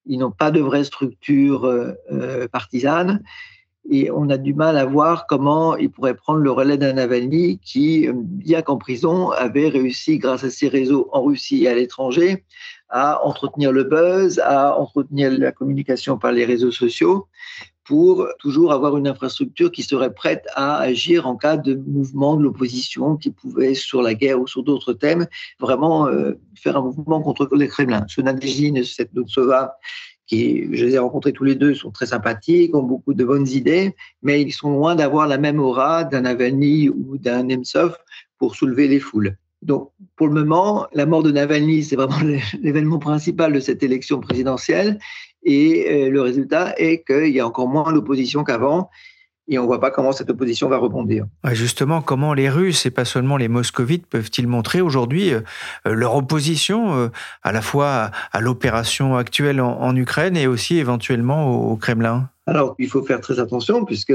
ils 0.06 0.20
n'ont 0.20 0.32
pas 0.32 0.52
de 0.52 0.60
vraie 0.60 0.84
structure 0.84 1.66
euh, 1.66 1.94
euh, 2.12 2.48
partisane 2.48 3.24
et 3.90 4.10
on 4.12 4.30
a 4.30 4.38
du 4.38 4.54
mal 4.54 4.78
à 4.78 4.86
voir 4.86 5.28
comment 5.28 5.76
ils 5.76 5.90
pourraient 5.90 6.16
prendre 6.16 6.40
le 6.40 6.52
relais 6.52 6.78
d'un 6.78 6.94
Navalny 6.94 7.60
qui, 7.60 8.08
bien 8.14 8.62
qu'en 8.62 8.78
prison, 8.78 9.32
avait 9.32 9.68
réussi, 9.68 10.20
grâce 10.20 10.46
à 10.46 10.50
ses 10.50 10.70
réseaux 10.70 11.10
en 11.12 11.24
Russie 11.24 11.64
et 11.64 11.68
à 11.68 11.76
l'étranger, 11.76 12.46
à 12.88 13.26
entretenir 13.26 13.74
le 13.74 13.84
buzz, 13.84 14.40
à 14.40 14.78
entretenir 14.78 15.32
la 15.38 15.52
communication 15.52 16.18
par 16.18 16.32
les 16.32 16.46
réseaux 16.46 16.72
sociaux 16.72 17.28
pour 17.86 18.28
toujours 18.40 18.72
avoir 18.72 18.98
une 18.98 19.08
infrastructure 19.08 19.72
qui 19.72 19.84
serait 19.84 20.14
prête 20.14 20.46
à 20.56 20.78
agir 20.78 21.28
en 21.28 21.36
cas 21.36 21.58
de 21.58 21.76
mouvement 21.76 22.38
de 22.38 22.44
l'opposition 22.44 23.18
qui 23.18 23.32
pouvait, 23.32 23.74
sur 23.74 24.02
la 24.02 24.14
guerre 24.14 24.40
ou 24.40 24.48
sur 24.48 24.64
d'autres 24.64 24.94
thèmes, 24.94 25.28
vraiment 25.60 26.08
euh, 26.08 26.34
faire 26.56 26.78
un 26.78 26.82
mouvement 26.82 27.22
contre 27.22 27.50
les 27.56 27.68
Kremlin. 27.68 28.06
Ce 28.08 28.22
Nadezhdin 28.22 28.76
et 28.76 28.84
cette 28.84 29.14
Dotsova, 29.14 29.76
qui, 30.28 30.76
je 30.76 30.86
les 30.86 30.94
ai 30.94 31.00
rencontrés 31.00 31.34
tous 31.34 31.44
les 31.44 31.56
deux, 31.56 31.76
sont 31.76 31.92
très 31.92 32.08
sympathiques, 32.08 32.74
ont 32.76 32.84
beaucoup 32.84 33.14
de 33.14 33.24
bonnes 33.26 33.48
idées, 33.48 33.96
mais 34.22 34.42
ils 34.42 34.54
sont 34.54 34.72
loin 34.72 34.96
d'avoir 34.96 35.28
la 35.28 35.38
même 35.38 35.60
aura 35.60 36.06
d'un 36.06 36.22
Navalny 36.22 36.90
ou 36.90 37.18
d'un 37.18 37.44
Nemtsov 37.44 37.98
pour 38.38 38.56
soulever 38.56 38.88
les 38.88 39.00
foules. 39.00 39.36
Donc, 39.62 39.92
pour 40.18 40.28
le 40.28 40.34
moment, 40.34 40.88
la 40.94 41.06
mort 41.06 41.24
de 41.24 41.32
Navalny, 41.32 41.84
c'est 41.84 41.96
vraiment 41.96 42.20
l'événement 42.62 43.00
principal 43.00 43.54
de 43.54 43.60
cette 43.60 43.84
élection 43.84 44.20
présidentielle. 44.20 45.00
Et 45.46 46.06
euh, 46.06 46.10
le 46.10 46.22
résultat 46.22 46.74
est 46.78 47.04
qu'il 47.06 47.30
y 47.30 47.40
a 47.40 47.48
encore 47.48 47.68
moins 47.68 47.92
d'opposition 47.92 48.44
qu'avant. 48.44 48.90
Et 49.50 49.60
on 49.60 49.64
ne 49.64 49.68
voit 49.68 49.82
pas 49.82 49.92
comment 49.92 50.14
cette 50.14 50.30
opposition 50.30 50.70
va 50.70 50.78
rebondir. 50.78 51.26
Justement, 51.52 52.02
comment 52.02 52.34
les 52.34 52.50
Russes 52.50 52.86
et 52.86 52.92
pas 52.92 53.04
seulement 53.04 53.36
les 53.36 53.50
Moscovites 53.50 54.08
peuvent-ils 54.08 54.48
montrer 54.48 54.80
aujourd'hui 54.80 55.34
euh, 55.34 55.42
leur 55.86 56.16
opposition 56.16 56.96
euh, 56.96 57.08
à 57.42 57.52
la 57.52 57.62
fois 57.62 58.12
à 58.32 58.40
l'opération 58.40 59.18
actuelle 59.18 59.60
en, 59.60 59.94
Ukraine 59.98 60.38
et 60.38 60.48
aussi 60.48 60.78
éventuellement 60.78 61.70
au, 61.70 61.76
Kremlin? 61.76 62.30
Alors, 62.48 62.76
il 62.80 62.88
faut 62.88 63.04
faire 63.04 63.20
très 63.20 63.42
attention 63.42 63.84
puisque 63.84 64.14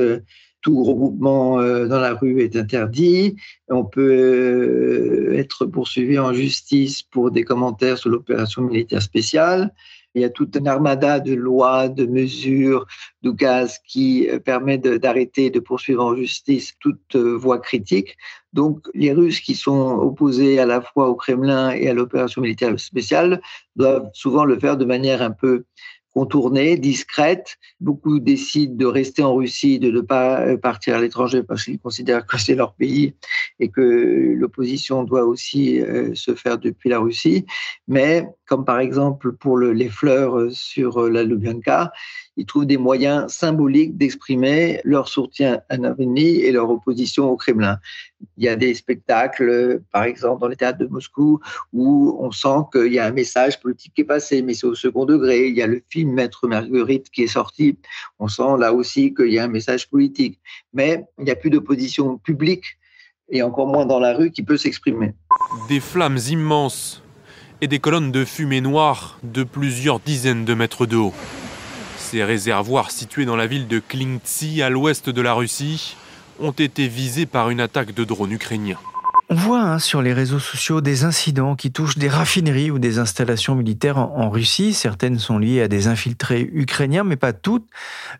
tout 0.62 0.82
regroupement 0.82 1.58
dans 1.58 2.00
la 2.00 2.14
rue 2.14 2.40
est 2.40 2.56
interdit. 2.56 3.36
On 3.68 3.84
peut 3.84 5.34
être 5.36 5.66
poursuivi 5.66 6.18
en 6.18 6.32
justice 6.32 7.02
pour 7.02 7.30
des 7.30 7.44
commentaires 7.44 7.96
sur 7.98 8.10
l'opération 8.10 8.62
militaire 8.62 9.02
spéciale. 9.02 9.72
Il 10.14 10.22
y 10.22 10.24
a 10.24 10.30
toute 10.30 10.56
une 10.56 10.68
armada 10.68 11.20
de 11.20 11.34
lois, 11.34 11.88
de 11.88 12.06
mesures, 12.06 12.86
de 13.22 13.30
gaz 13.30 13.78
qui 13.86 14.28
euh, 14.28 14.38
permet 14.38 14.78
d'arrêter, 14.78 15.50
de, 15.50 15.60
poursuivre 15.60 16.04
en 16.04 16.16
justice 16.16 16.74
toute 16.80 17.14
euh, 17.16 17.36
voie 17.36 17.58
critique. 17.58 18.16
Donc, 18.52 18.86
les 18.94 19.12
Russes 19.12 19.40
qui 19.40 19.54
sont 19.54 19.98
opposés 19.98 20.58
à 20.58 20.66
la 20.66 20.80
fois 20.80 21.08
au 21.08 21.14
Kremlin 21.14 21.70
et 21.70 21.88
à 21.88 21.94
l'opération 21.94 22.40
militaire 22.40 22.78
spéciale 22.80 23.40
doivent 23.76 24.08
souvent 24.14 24.44
le 24.44 24.58
faire 24.58 24.76
de 24.76 24.84
manière 24.84 25.20
un 25.20 25.30
peu 25.30 25.64
contournée, 26.14 26.78
discrète. 26.78 27.56
Beaucoup 27.80 28.18
décident 28.18 28.74
de 28.74 28.86
rester 28.86 29.22
en 29.22 29.34
Russie, 29.34 29.78
de 29.78 29.90
ne 29.90 30.00
pas 30.00 30.40
euh, 30.40 30.56
partir 30.56 30.96
à 30.96 31.00
l'étranger 31.00 31.42
parce 31.42 31.64
qu'ils 31.64 31.78
considèrent 31.78 32.26
que 32.26 32.38
c'est 32.38 32.54
leur 32.54 32.74
pays 32.74 33.14
et 33.60 33.68
que 33.68 34.34
l'opposition 34.36 35.04
doit 35.04 35.24
aussi 35.24 35.80
se 36.14 36.34
faire 36.34 36.58
depuis 36.58 36.88
la 36.88 36.98
Russie. 36.98 37.44
Mais 37.86 38.26
comme 38.48 38.64
par 38.64 38.80
exemple 38.80 39.32
pour 39.32 39.58
les 39.58 39.88
fleurs 39.88 40.38
euh, 40.38 40.50
sur 40.50 41.08
la 41.08 41.22
Lubyanka, 41.22 41.92
ils 42.36 42.46
trouvent 42.46 42.66
des 42.66 42.78
moyens 42.78 43.32
symboliques 43.32 43.96
d'exprimer 43.96 44.80
leur 44.84 45.08
soutien 45.08 45.60
à 45.68 45.76
Navalny 45.76 46.40
et 46.40 46.52
leur 46.52 46.70
opposition 46.70 47.28
au 47.30 47.36
Kremlin. 47.36 47.78
Il 48.36 48.44
y 48.44 48.48
a 48.48 48.56
des 48.56 48.74
spectacles, 48.74 49.82
par 49.92 50.04
exemple 50.04 50.40
dans 50.40 50.48
les 50.48 50.56
théâtres 50.56 50.78
de 50.78 50.86
Moscou, 50.86 51.40
où 51.72 52.16
on 52.20 52.30
sent 52.30 52.60
qu'il 52.72 52.92
y 52.92 52.98
a 52.98 53.06
un 53.06 53.10
message 53.10 53.60
politique 53.60 53.92
qui 53.94 54.02
est 54.02 54.04
passé, 54.04 54.40
mais 54.42 54.54
c'est 54.54 54.66
au 54.66 54.74
second 54.74 55.04
degré. 55.04 55.48
Il 55.48 55.56
y 55.56 55.62
a 55.62 55.66
le 55.66 55.82
film 55.88 56.12
Maître 56.12 56.46
Marguerite 56.48 57.10
qui 57.10 57.24
est 57.24 57.26
sorti. 57.26 57.76
On 58.18 58.28
sent 58.28 58.56
là 58.58 58.72
aussi 58.72 59.12
qu'il 59.14 59.32
y 59.32 59.38
a 59.38 59.44
un 59.44 59.48
message 59.48 59.90
politique. 59.90 60.40
Mais 60.72 61.04
il 61.18 61.24
n'y 61.24 61.30
a 61.30 61.36
plus 61.36 61.50
d'opposition 61.50 62.18
publique 62.18 62.64
et 63.30 63.42
encore 63.42 63.66
moins 63.66 63.84
dans 63.84 64.00
la 64.00 64.14
rue 64.14 64.30
qui 64.30 64.42
peut 64.42 64.56
s'exprimer. 64.56 65.12
Des 65.68 65.80
flammes 65.80 66.18
immenses 66.30 67.02
et 67.60 67.66
des 67.66 67.78
colonnes 67.78 68.12
de 68.12 68.24
fumée 68.24 68.60
noire 68.60 69.18
de 69.22 69.42
plusieurs 69.42 70.00
dizaines 70.00 70.44
de 70.44 70.54
mètres 70.54 70.86
de 70.86 70.96
haut. 70.96 71.14
Ces 71.96 72.24
réservoirs 72.24 72.90
situés 72.90 73.24
dans 73.24 73.36
la 73.36 73.46
ville 73.46 73.68
de 73.68 73.80
Klingtsi, 73.80 74.62
à 74.62 74.70
l'ouest 74.70 75.10
de 75.10 75.20
la 75.20 75.34
Russie, 75.34 75.96
ont 76.40 76.52
été 76.52 76.88
visés 76.88 77.26
par 77.26 77.50
une 77.50 77.60
attaque 77.60 77.92
de 77.92 78.04
drones 78.04 78.32
ukrainiens. 78.32 78.78
On 79.30 79.34
voit 79.34 79.60
hein, 79.60 79.78
sur 79.78 80.00
les 80.00 80.14
réseaux 80.14 80.38
sociaux 80.38 80.80
des 80.80 81.04
incidents 81.04 81.54
qui 81.54 81.70
touchent 81.70 81.98
des 81.98 82.08
raffineries 82.08 82.70
ou 82.70 82.78
des 82.78 82.98
installations 82.98 83.54
militaires 83.54 83.98
en, 83.98 84.30
Russie. 84.30 84.72
Certaines 84.72 85.18
sont 85.18 85.38
liées 85.38 85.60
à 85.60 85.68
des 85.68 85.86
infiltrés 85.86 86.48
ukrainiens, 86.50 87.04
mais 87.04 87.16
pas 87.16 87.34
toutes. 87.34 87.66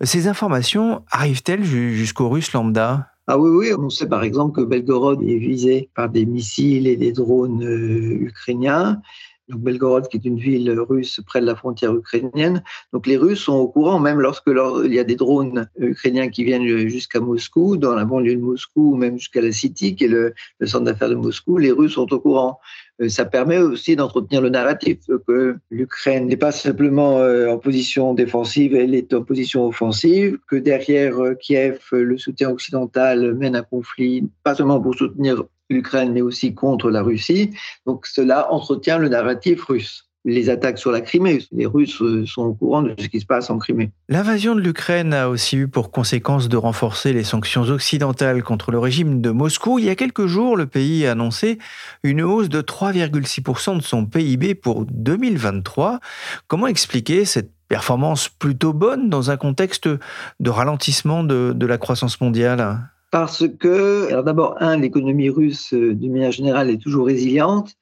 Ces 0.03 0.29
informations 0.29 1.03
arrivent-elles 1.11 1.64
jusqu'aux 1.64 2.29
Russes 2.29 2.53
lambda? 2.53 3.09
Ah 3.27 3.38
oui, 3.38 3.51
oui, 3.51 3.74
on 3.79 3.88
sait 3.88 4.09
par 4.09 4.22
exemple 4.22 4.61
que 4.61 4.66
Belgorod 4.66 5.22
est 5.22 5.38
visé 5.38 5.88
par 5.94 6.11
des 6.11 6.27
missiles 6.27 6.87
et 6.87 6.96
des 6.96 7.12
drones 7.12 7.62
euh, 7.62 8.18
ukrainiens 8.20 9.01
donc 9.48 9.61
Belgorod, 9.61 10.08
qui 10.08 10.18
est 10.18 10.24
une 10.24 10.38
ville 10.38 10.70
russe 10.78 11.20
près 11.26 11.40
de 11.40 11.46
la 11.46 11.54
frontière 11.54 11.94
ukrainienne. 11.94 12.62
Donc 12.92 13.06
les 13.06 13.16
Russes 13.16 13.40
sont 13.40 13.54
au 13.54 13.68
courant, 13.68 13.98
même 13.98 14.20
lorsque 14.20 14.48
il 14.48 14.92
y 14.92 14.98
a 14.98 15.04
des 15.04 15.16
drones 15.16 15.68
ukrainiens 15.78 16.28
qui 16.28 16.44
viennent 16.44 16.88
jusqu'à 16.88 17.20
Moscou, 17.20 17.76
dans 17.76 17.94
la 17.94 18.04
banlieue 18.04 18.37
de 18.37 18.40
Moscou, 18.40 18.92
ou 18.92 18.96
même 18.96 19.18
jusqu'à 19.18 19.40
la 19.40 19.52
City, 19.52 19.96
qui 19.96 20.04
est 20.04 20.08
le, 20.08 20.34
centre 20.64 20.84
d'affaires 20.84 21.08
de 21.08 21.14
Moscou, 21.14 21.56
les 21.56 21.72
Russes 21.72 21.94
sont 21.94 22.12
au 22.12 22.20
courant. 22.20 22.61
Euh, 23.00 23.08
ça 23.08 23.24
permet 23.24 23.58
aussi 23.58 23.96
d'entretenir 23.96 24.40
le 24.40 24.48
narratif 24.48 24.98
que 25.26 25.56
l'Ukraine 25.70 26.26
n'est 26.26 26.37
pas 26.37 26.52
simplement 26.52 27.18
euh, 27.18 27.48
en 27.48 27.58
position 27.58 28.12
défensive, 28.12 28.74
elle 28.74 28.94
est 28.94 29.14
en 29.14 29.22
position 29.22 29.66
offensive, 29.66 30.38
que 30.48 30.56
derrière 30.56 31.22
euh, 31.22 31.34
Kiev, 31.34 31.80
le 31.92 32.18
soutien 32.18 32.50
occidental 32.50 33.34
mène 33.34 33.56
un 33.56 33.62
conflit, 33.62 34.28
pas 34.42 34.54
seulement 34.54 34.80
pour 34.80 34.94
soutenir 34.94 35.44
l'Ukraine, 35.70 36.12
mais 36.12 36.22
aussi 36.22 36.54
contre 36.54 36.90
la 36.90 37.02
Russie. 37.02 37.50
Donc 37.87 38.07
cela 38.07 38.52
entretient 38.52 38.98
le 38.98 39.09
narratif 39.09 39.64
russe 39.64 40.09
les 40.24 40.50
attaques 40.50 40.78
sur 40.78 40.90
la 40.90 41.00
Crimée. 41.00 41.38
Les 41.52 41.66
Russes 41.66 42.00
euh, 42.02 42.26
sont 42.26 42.42
au 42.42 42.54
courant 42.54 42.83
de 42.83 42.94
ce 42.98 43.09
qui 43.09 43.20
se 43.20 43.26
passe 43.26 43.50
en 43.50 43.59
Crimée. 43.59 43.90
L'invasion 44.09 44.54
de 44.54 44.61
l'Ukraine 44.61 45.14
a 45.14 45.28
aussi 45.28 45.57
eu 45.57 45.68
pour 45.68 45.90
conséquence 45.90 46.48
de 46.48 46.57
renforcer 46.57 47.12
les 47.12 47.24
sanctions 47.24 47.62
occidentales 47.62 48.42
contre 48.42 48.70
le 48.70 48.78
régime 48.78 49.20
de 49.20 49.31
Moscou. 49.31 49.78
Il 49.78 49.87
y 49.87 49.90
a 49.90 49.94
quelques 49.94 50.26
jours, 50.26 50.57
le 50.57 50.66
pays 50.66 51.07
a 51.07 51.12
annoncé 51.12 51.59
une 52.02 52.22
hausse 52.22 52.48
de 52.48 52.61
3,6% 52.61 53.78
de 53.78 53.83
son 53.83 54.07
PIB 54.07 54.54
pour 54.54 54.85
2023. 54.87 56.00
Comment 56.46 56.66
expliquer 56.66 57.24
cette 57.24 57.50
performance 57.68 58.28
plutôt 58.28 58.72
bonne 58.72 59.11
dans 59.11 59.31
un 59.31 59.37
contexte 59.37 59.88
de 59.88 60.50
ralentissement 60.50 61.22
de, 61.22 61.52
de 61.54 61.66
la 61.66 61.78
croissance 61.78 62.20
mondiale? 62.20 62.90
Parce 63.11 63.44
que, 63.49 64.23
d'abord, 64.23 64.57
un, 64.61 64.77
l'économie 64.77 65.31
russe, 65.31 65.73
euh, 65.73 65.94
d'une 65.94 66.12
manière 66.12 66.33
générale, 66.33 66.71
est 66.71 66.83
toujours 66.83 67.07
résiliente. 67.07 67.75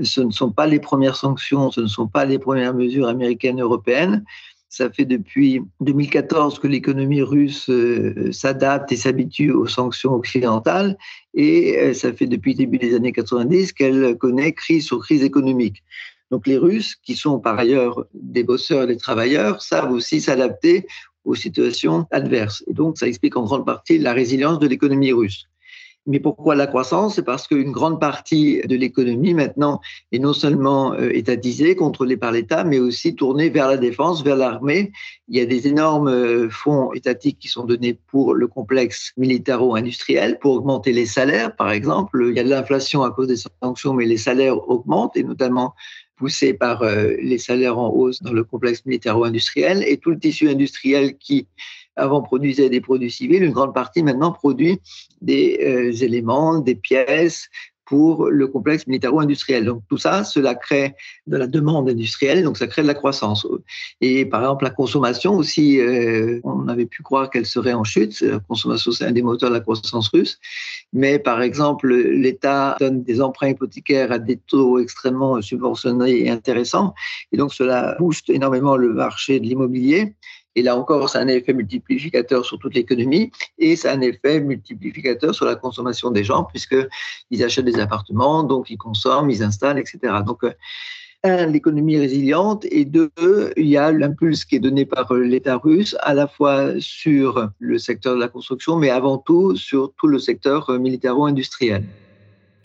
Ce 0.00 0.20
ne 0.20 0.30
sont 0.30 0.52
pas 0.52 0.66
les 0.66 0.78
premières 0.78 1.16
sanctions, 1.16 1.70
ce 1.70 1.80
ne 1.80 1.86
sont 1.86 2.06
pas 2.06 2.24
les 2.24 2.38
premières 2.38 2.74
mesures 2.74 3.08
américaines, 3.08 3.60
européennes. 3.60 4.24
Ça 4.68 4.90
fait 4.90 5.06
depuis 5.06 5.62
2014 5.80 6.58
que 6.60 6.68
l'économie 6.68 7.22
russe 7.22 7.68
euh, 7.70 8.30
s'adapte 8.30 8.92
et 8.92 8.96
s'habitue 8.96 9.50
aux 9.50 9.66
sanctions 9.66 10.12
occidentales, 10.12 10.96
et 11.34 11.78
euh, 11.78 11.94
ça 11.94 12.12
fait 12.12 12.26
depuis 12.26 12.52
le 12.52 12.58
début 12.58 12.78
des 12.78 12.94
années 12.94 13.12
90 13.12 13.72
qu'elle 13.72 14.16
connaît 14.18 14.52
crise 14.52 14.84
sur 14.84 15.00
crise 15.00 15.24
économique. 15.24 15.82
Donc 16.30 16.46
les 16.46 16.58
Russes, 16.58 16.96
qui 17.02 17.16
sont 17.16 17.40
par 17.40 17.58
ailleurs 17.58 18.04
des 18.12 18.44
bosseurs 18.44 18.82
et 18.82 18.86
des 18.86 18.98
travailleurs, 18.98 19.62
savent 19.62 19.90
aussi 19.90 20.20
s'adapter 20.20 20.86
aux 21.28 21.34
situations 21.34 22.06
adverses. 22.10 22.64
Et 22.66 22.72
donc, 22.72 22.98
ça 22.98 23.06
explique 23.06 23.36
en 23.36 23.44
grande 23.44 23.66
partie 23.66 23.98
la 23.98 24.12
résilience 24.12 24.58
de 24.58 24.66
l'économie 24.66 25.12
russe. 25.12 25.46
Mais 26.06 26.20
pourquoi 26.20 26.54
la 26.54 26.66
croissance? 26.66 27.16
C'est 27.16 27.22
parce 27.22 27.46
qu'une 27.46 27.70
grande 27.70 28.00
partie 28.00 28.62
de 28.62 28.76
l'économie 28.76 29.34
maintenant 29.34 29.78
est 30.10 30.18
non 30.18 30.32
seulement 30.32 30.94
euh, 30.94 31.10
étatisée, 31.10 31.76
contrôlée 31.76 32.16
par 32.16 32.32
l'État, 32.32 32.64
mais 32.64 32.78
aussi 32.78 33.14
tournée 33.14 33.50
vers 33.50 33.68
la 33.68 33.76
défense, 33.76 34.24
vers 34.24 34.36
l'armée. 34.36 34.90
Il 35.28 35.36
y 35.36 35.42
a 35.42 35.44
des 35.44 35.68
énormes 35.68 36.08
euh, 36.08 36.48
fonds 36.48 36.94
étatiques 36.94 37.38
qui 37.38 37.48
sont 37.48 37.64
donnés 37.64 37.98
pour 38.06 38.32
le 38.32 38.46
complexe 38.46 39.12
militaro-industriel, 39.18 40.38
pour 40.38 40.54
augmenter 40.54 40.92
les 40.92 41.04
salaires, 41.04 41.54
par 41.54 41.70
exemple. 41.72 42.24
Il 42.30 42.34
y 42.34 42.40
a 42.40 42.44
de 42.44 42.48
l'inflation 42.48 43.02
à 43.02 43.10
cause 43.10 43.28
des 43.28 43.36
sanctions, 43.62 43.92
mais 43.92 44.06
les 44.06 44.16
salaires 44.16 44.66
augmentent, 44.70 45.14
et 45.14 45.22
notamment 45.22 45.74
poussé 46.18 46.52
par 46.52 46.82
euh, 46.82 47.14
les 47.22 47.38
salaires 47.38 47.78
en 47.78 47.90
hausse 47.90 48.20
dans 48.22 48.32
le 48.32 48.44
complexe 48.44 48.84
militaro-industriel 48.84 49.84
et 49.86 49.96
tout 49.96 50.10
le 50.10 50.18
tissu 50.18 50.48
industriel 50.48 51.16
qui 51.16 51.46
avant 51.96 52.22
produisait 52.22 52.70
des 52.70 52.80
produits 52.80 53.10
civils, 53.10 53.42
une 53.42 53.52
grande 53.52 53.74
partie 53.74 54.02
maintenant 54.02 54.32
produit 54.32 54.80
des 55.20 55.58
euh, 55.62 55.92
éléments, 56.04 56.58
des 56.58 56.76
pièces, 56.76 57.48
pour 57.88 58.28
le 58.28 58.46
complexe 58.46 58.86
militaro-industriel. 58.86 59.64
Donc 59.64 59.82
tout 59.88 59.96
ça, 59.96 60.22
cela 60.22 60.54
crée 60.54 60.94
de 61.26 61.38
la 61.38 61.46
demande 61.46 61.88
industrielle, 61.88 62.44
donc 62.44 62.58
ça 62.58 62.66
crée 62.66 62.82
de 62.82 62.86
la 62.86 62.94
croissance. 62.94 63.46
Et 64.02 64.26
par 64.26 64.42
exemple, 64.42 64.64
la 64.64 64.70
consommation 64.70 65.36
aussi, 65.36 65.80
euh, 65.80 66.38
on 66.44 66.68
avait 66.68 66.84
pu 66.84 67.02
croire 67.02 67.30
qu'elle 67.30 67.46
serait 67.46 67.72
en 67.72 67.84
chute. 67.84 68.20
La 68.20 68.40
consommation, 68.40 68.92
c'est 68.92 69.06
un 69.06 69.12
des 69.12 69.22
moteurs 69.22 69.48
de 69.48 69.54
la 69.54 69.60
croissance 69.60 70.08
russe. 70.08 70.38
Mais 70.92 71.18
par 71.18 71.40
exemple, 71.40 71.88
l'État 71.94 72.76
donne 72.78 73.02
des 73.02 73.22
emprunts 73.22 73.48
hypothécaires 73.48 74.12
à 74.12 74.18
des 74.18 74.36
taux 74.36 74.78
extrêmement 74.78 75.40
subventionnés 75.40 76.26
et 76.26 76.30
intéressants. 76.30 76.94
Et 77.32 77.38
donc 77.38 77.54
cela 77.54 77.96
booste 77.98 78.28
énormément 78.28 78.76
le 78.76 78.92
marché 78.92 79.40
de 79.40 79.46
l'immobilier. 79.46 80.14
Et 80.58 80.62
là 80.62 80.76
encore, 80.76 81.08
ça 81.08 81.20
a 81.20 81.22
un 81.22 81.28
effet 81.28 81.52
multiplicateur 81.52 82.44
sur 82.44 82.58
toute 82.58 82.74
l'économie 82.74 83.30
et 83.58 83.76
ça 83.76 83.92
a 83.92 83.94
un 83.94 84.00
effet 84.00 84.40
multiplicateur 84.40 85.32
sur 85.32 85.46
la 85.46 85.54
consommation 85.54 86.10
des 86.10 86.24
gens 86.24 86.42
puisqu'ils 86.42 87.44
achètent 87.44 87.64
des 87.64 87.78
appartements, 87.78 88.42
donc 88.42 88.68
ils 88.68 88.76
consomment, 88.76 89.30
ils 89.30 89.44
installent, 89.44 89.78
etc. 89.78 89.98
Donc, 90.26 90.42
euh, 90.42 90.50
un, 91.22 91.46
l'économie 91.46 91.96
résiliente 91.96 92.66
et 92.72 92.84
deux, 92.84 93.12
il 93.56 93.68
y 93.68 93.76
a 93.76 93.92
l'impulse 93.92 94.44
qui 94.44 94.56
est 94.56 94.58
donné 94.58 94.84
par 94.84 95.14
l'État 95.14 95.58
russe 95.58 95.94
à 96.00 96.12
la 96.12 96.26
fois 96.26 96.72
sur 96.80 97.50
le 97.60 97.78
secteur 97.78 98.16
de 98.16 98.20
la 98.20 98.28
construction, 98.28 98.74
mais 98.74 98.90
avant 98.90 99.18
tout 99.18 99.54
sur 99.54 99.92
tout 99.96 100.08
le 100.08 100.18
secteur 100.18 100.68
militaro-industriel. 100.72 101.84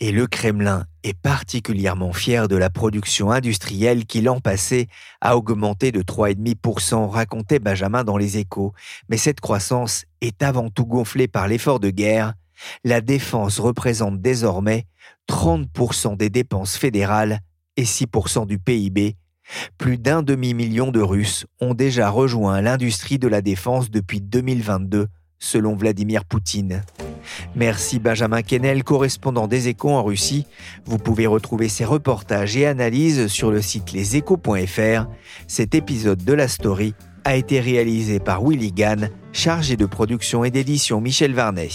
Et 0.00 0.12
le 0.12 0.26
Kremlin 0.26 0.84
est 1.02 1.18
particulièrement 1.18 2.12
fier 2.12 2.48
de 2.48 2.56
la 2.56 2.68
production 2.68 3.30
industrielle 3.30 4.06
qui 4.06 4.20
l'an 4.20 4.40
passé 4.40 4.88
a 5.20 5.36
augmenté 5.36 5.92
de 5.92 6.02
3,5%, 6.02 7.08
racontait 7.08 7.58
Benjamin 7.58 8.04
dans 8.04 8.16
les 8.16 8.38
échos. 8.38 8.72
Mais 9.08 9.16
cette 9.16 9.40
croissance 9.40 10.04
est 10.20 10.42
avant 10.42 10.68
tout 10.68 10.86
gonflée 10.86 11.28
par 11.28 11.46
l'effort 11.46 11.80
de 11.80 11.90
guerre. 11.90 12.34
La 12.82 13.00
défense 13.00 13.60
représente 13.60 14.20
désormais 14.20 14.86
30% 15.28 16.16
des 16.16 16.30
dépenses 16.30 16.76
fédérales 16.76 17.40
et 17.76 17.84
6% 17.84 18.46
du 18.46 18.58
PIB. 18.58 19.16
Plus 19.78 19.98
d'un 19.98 20.22
demi-million 20.22 20.90
de 20.90 21.00
Russes 21.00 21.46
ont 21.60 21.74
déjà 21.74 22.08
rejoint 22.08 22.60
l'industrie 22.60 23.18
de 23.18 23.28
la 23.28 23.42
défense 23.42 23.90
depuis 23.90 24.20
2022, 24.20 25.08
selon 25.38 25.76
Vladimir 25.76 26.24
Poutine. 26.24 26.82
Merci 27.54 27.98
Benjamin 27.98 28.42
Kennel, 28.42 28.84
correspondant 28.84 29.46
des 29.46 29.68
échos 29.68 29.90
en 29.90 30.02
Russie. 30.02 30.46
Vous 30.84 30.98
pouvez 30.98 31.26
retrouver 31.26 31.68
ses 31.68 31.84
reportages 31.84 32.56
et 32.56 32.66
analyses 32.66 33.28
sur 33.28 33.50
le 33.50 33.62
site 33.62 33.92
leséchos.fr. 33.92 35.06
Cet 35.46 35.74
épisode 35.74 36.24
de 36.24 36.32
la 36.32 36.48
story 36.48 36.94
a 37.24 37.36
été 37.36 37.60
réalisé 37.60 38.20
par 38.20 38.42
Willy 38.44 38.72
Gann, 38.72 39.10
chargé 39.32 39.76
de 39.76 39.86
production 39.86 40.44
et 40.44 40.50
d'édition 40.50 41.00
Michel 41.00 41.32
Varnet. 41.32 41.68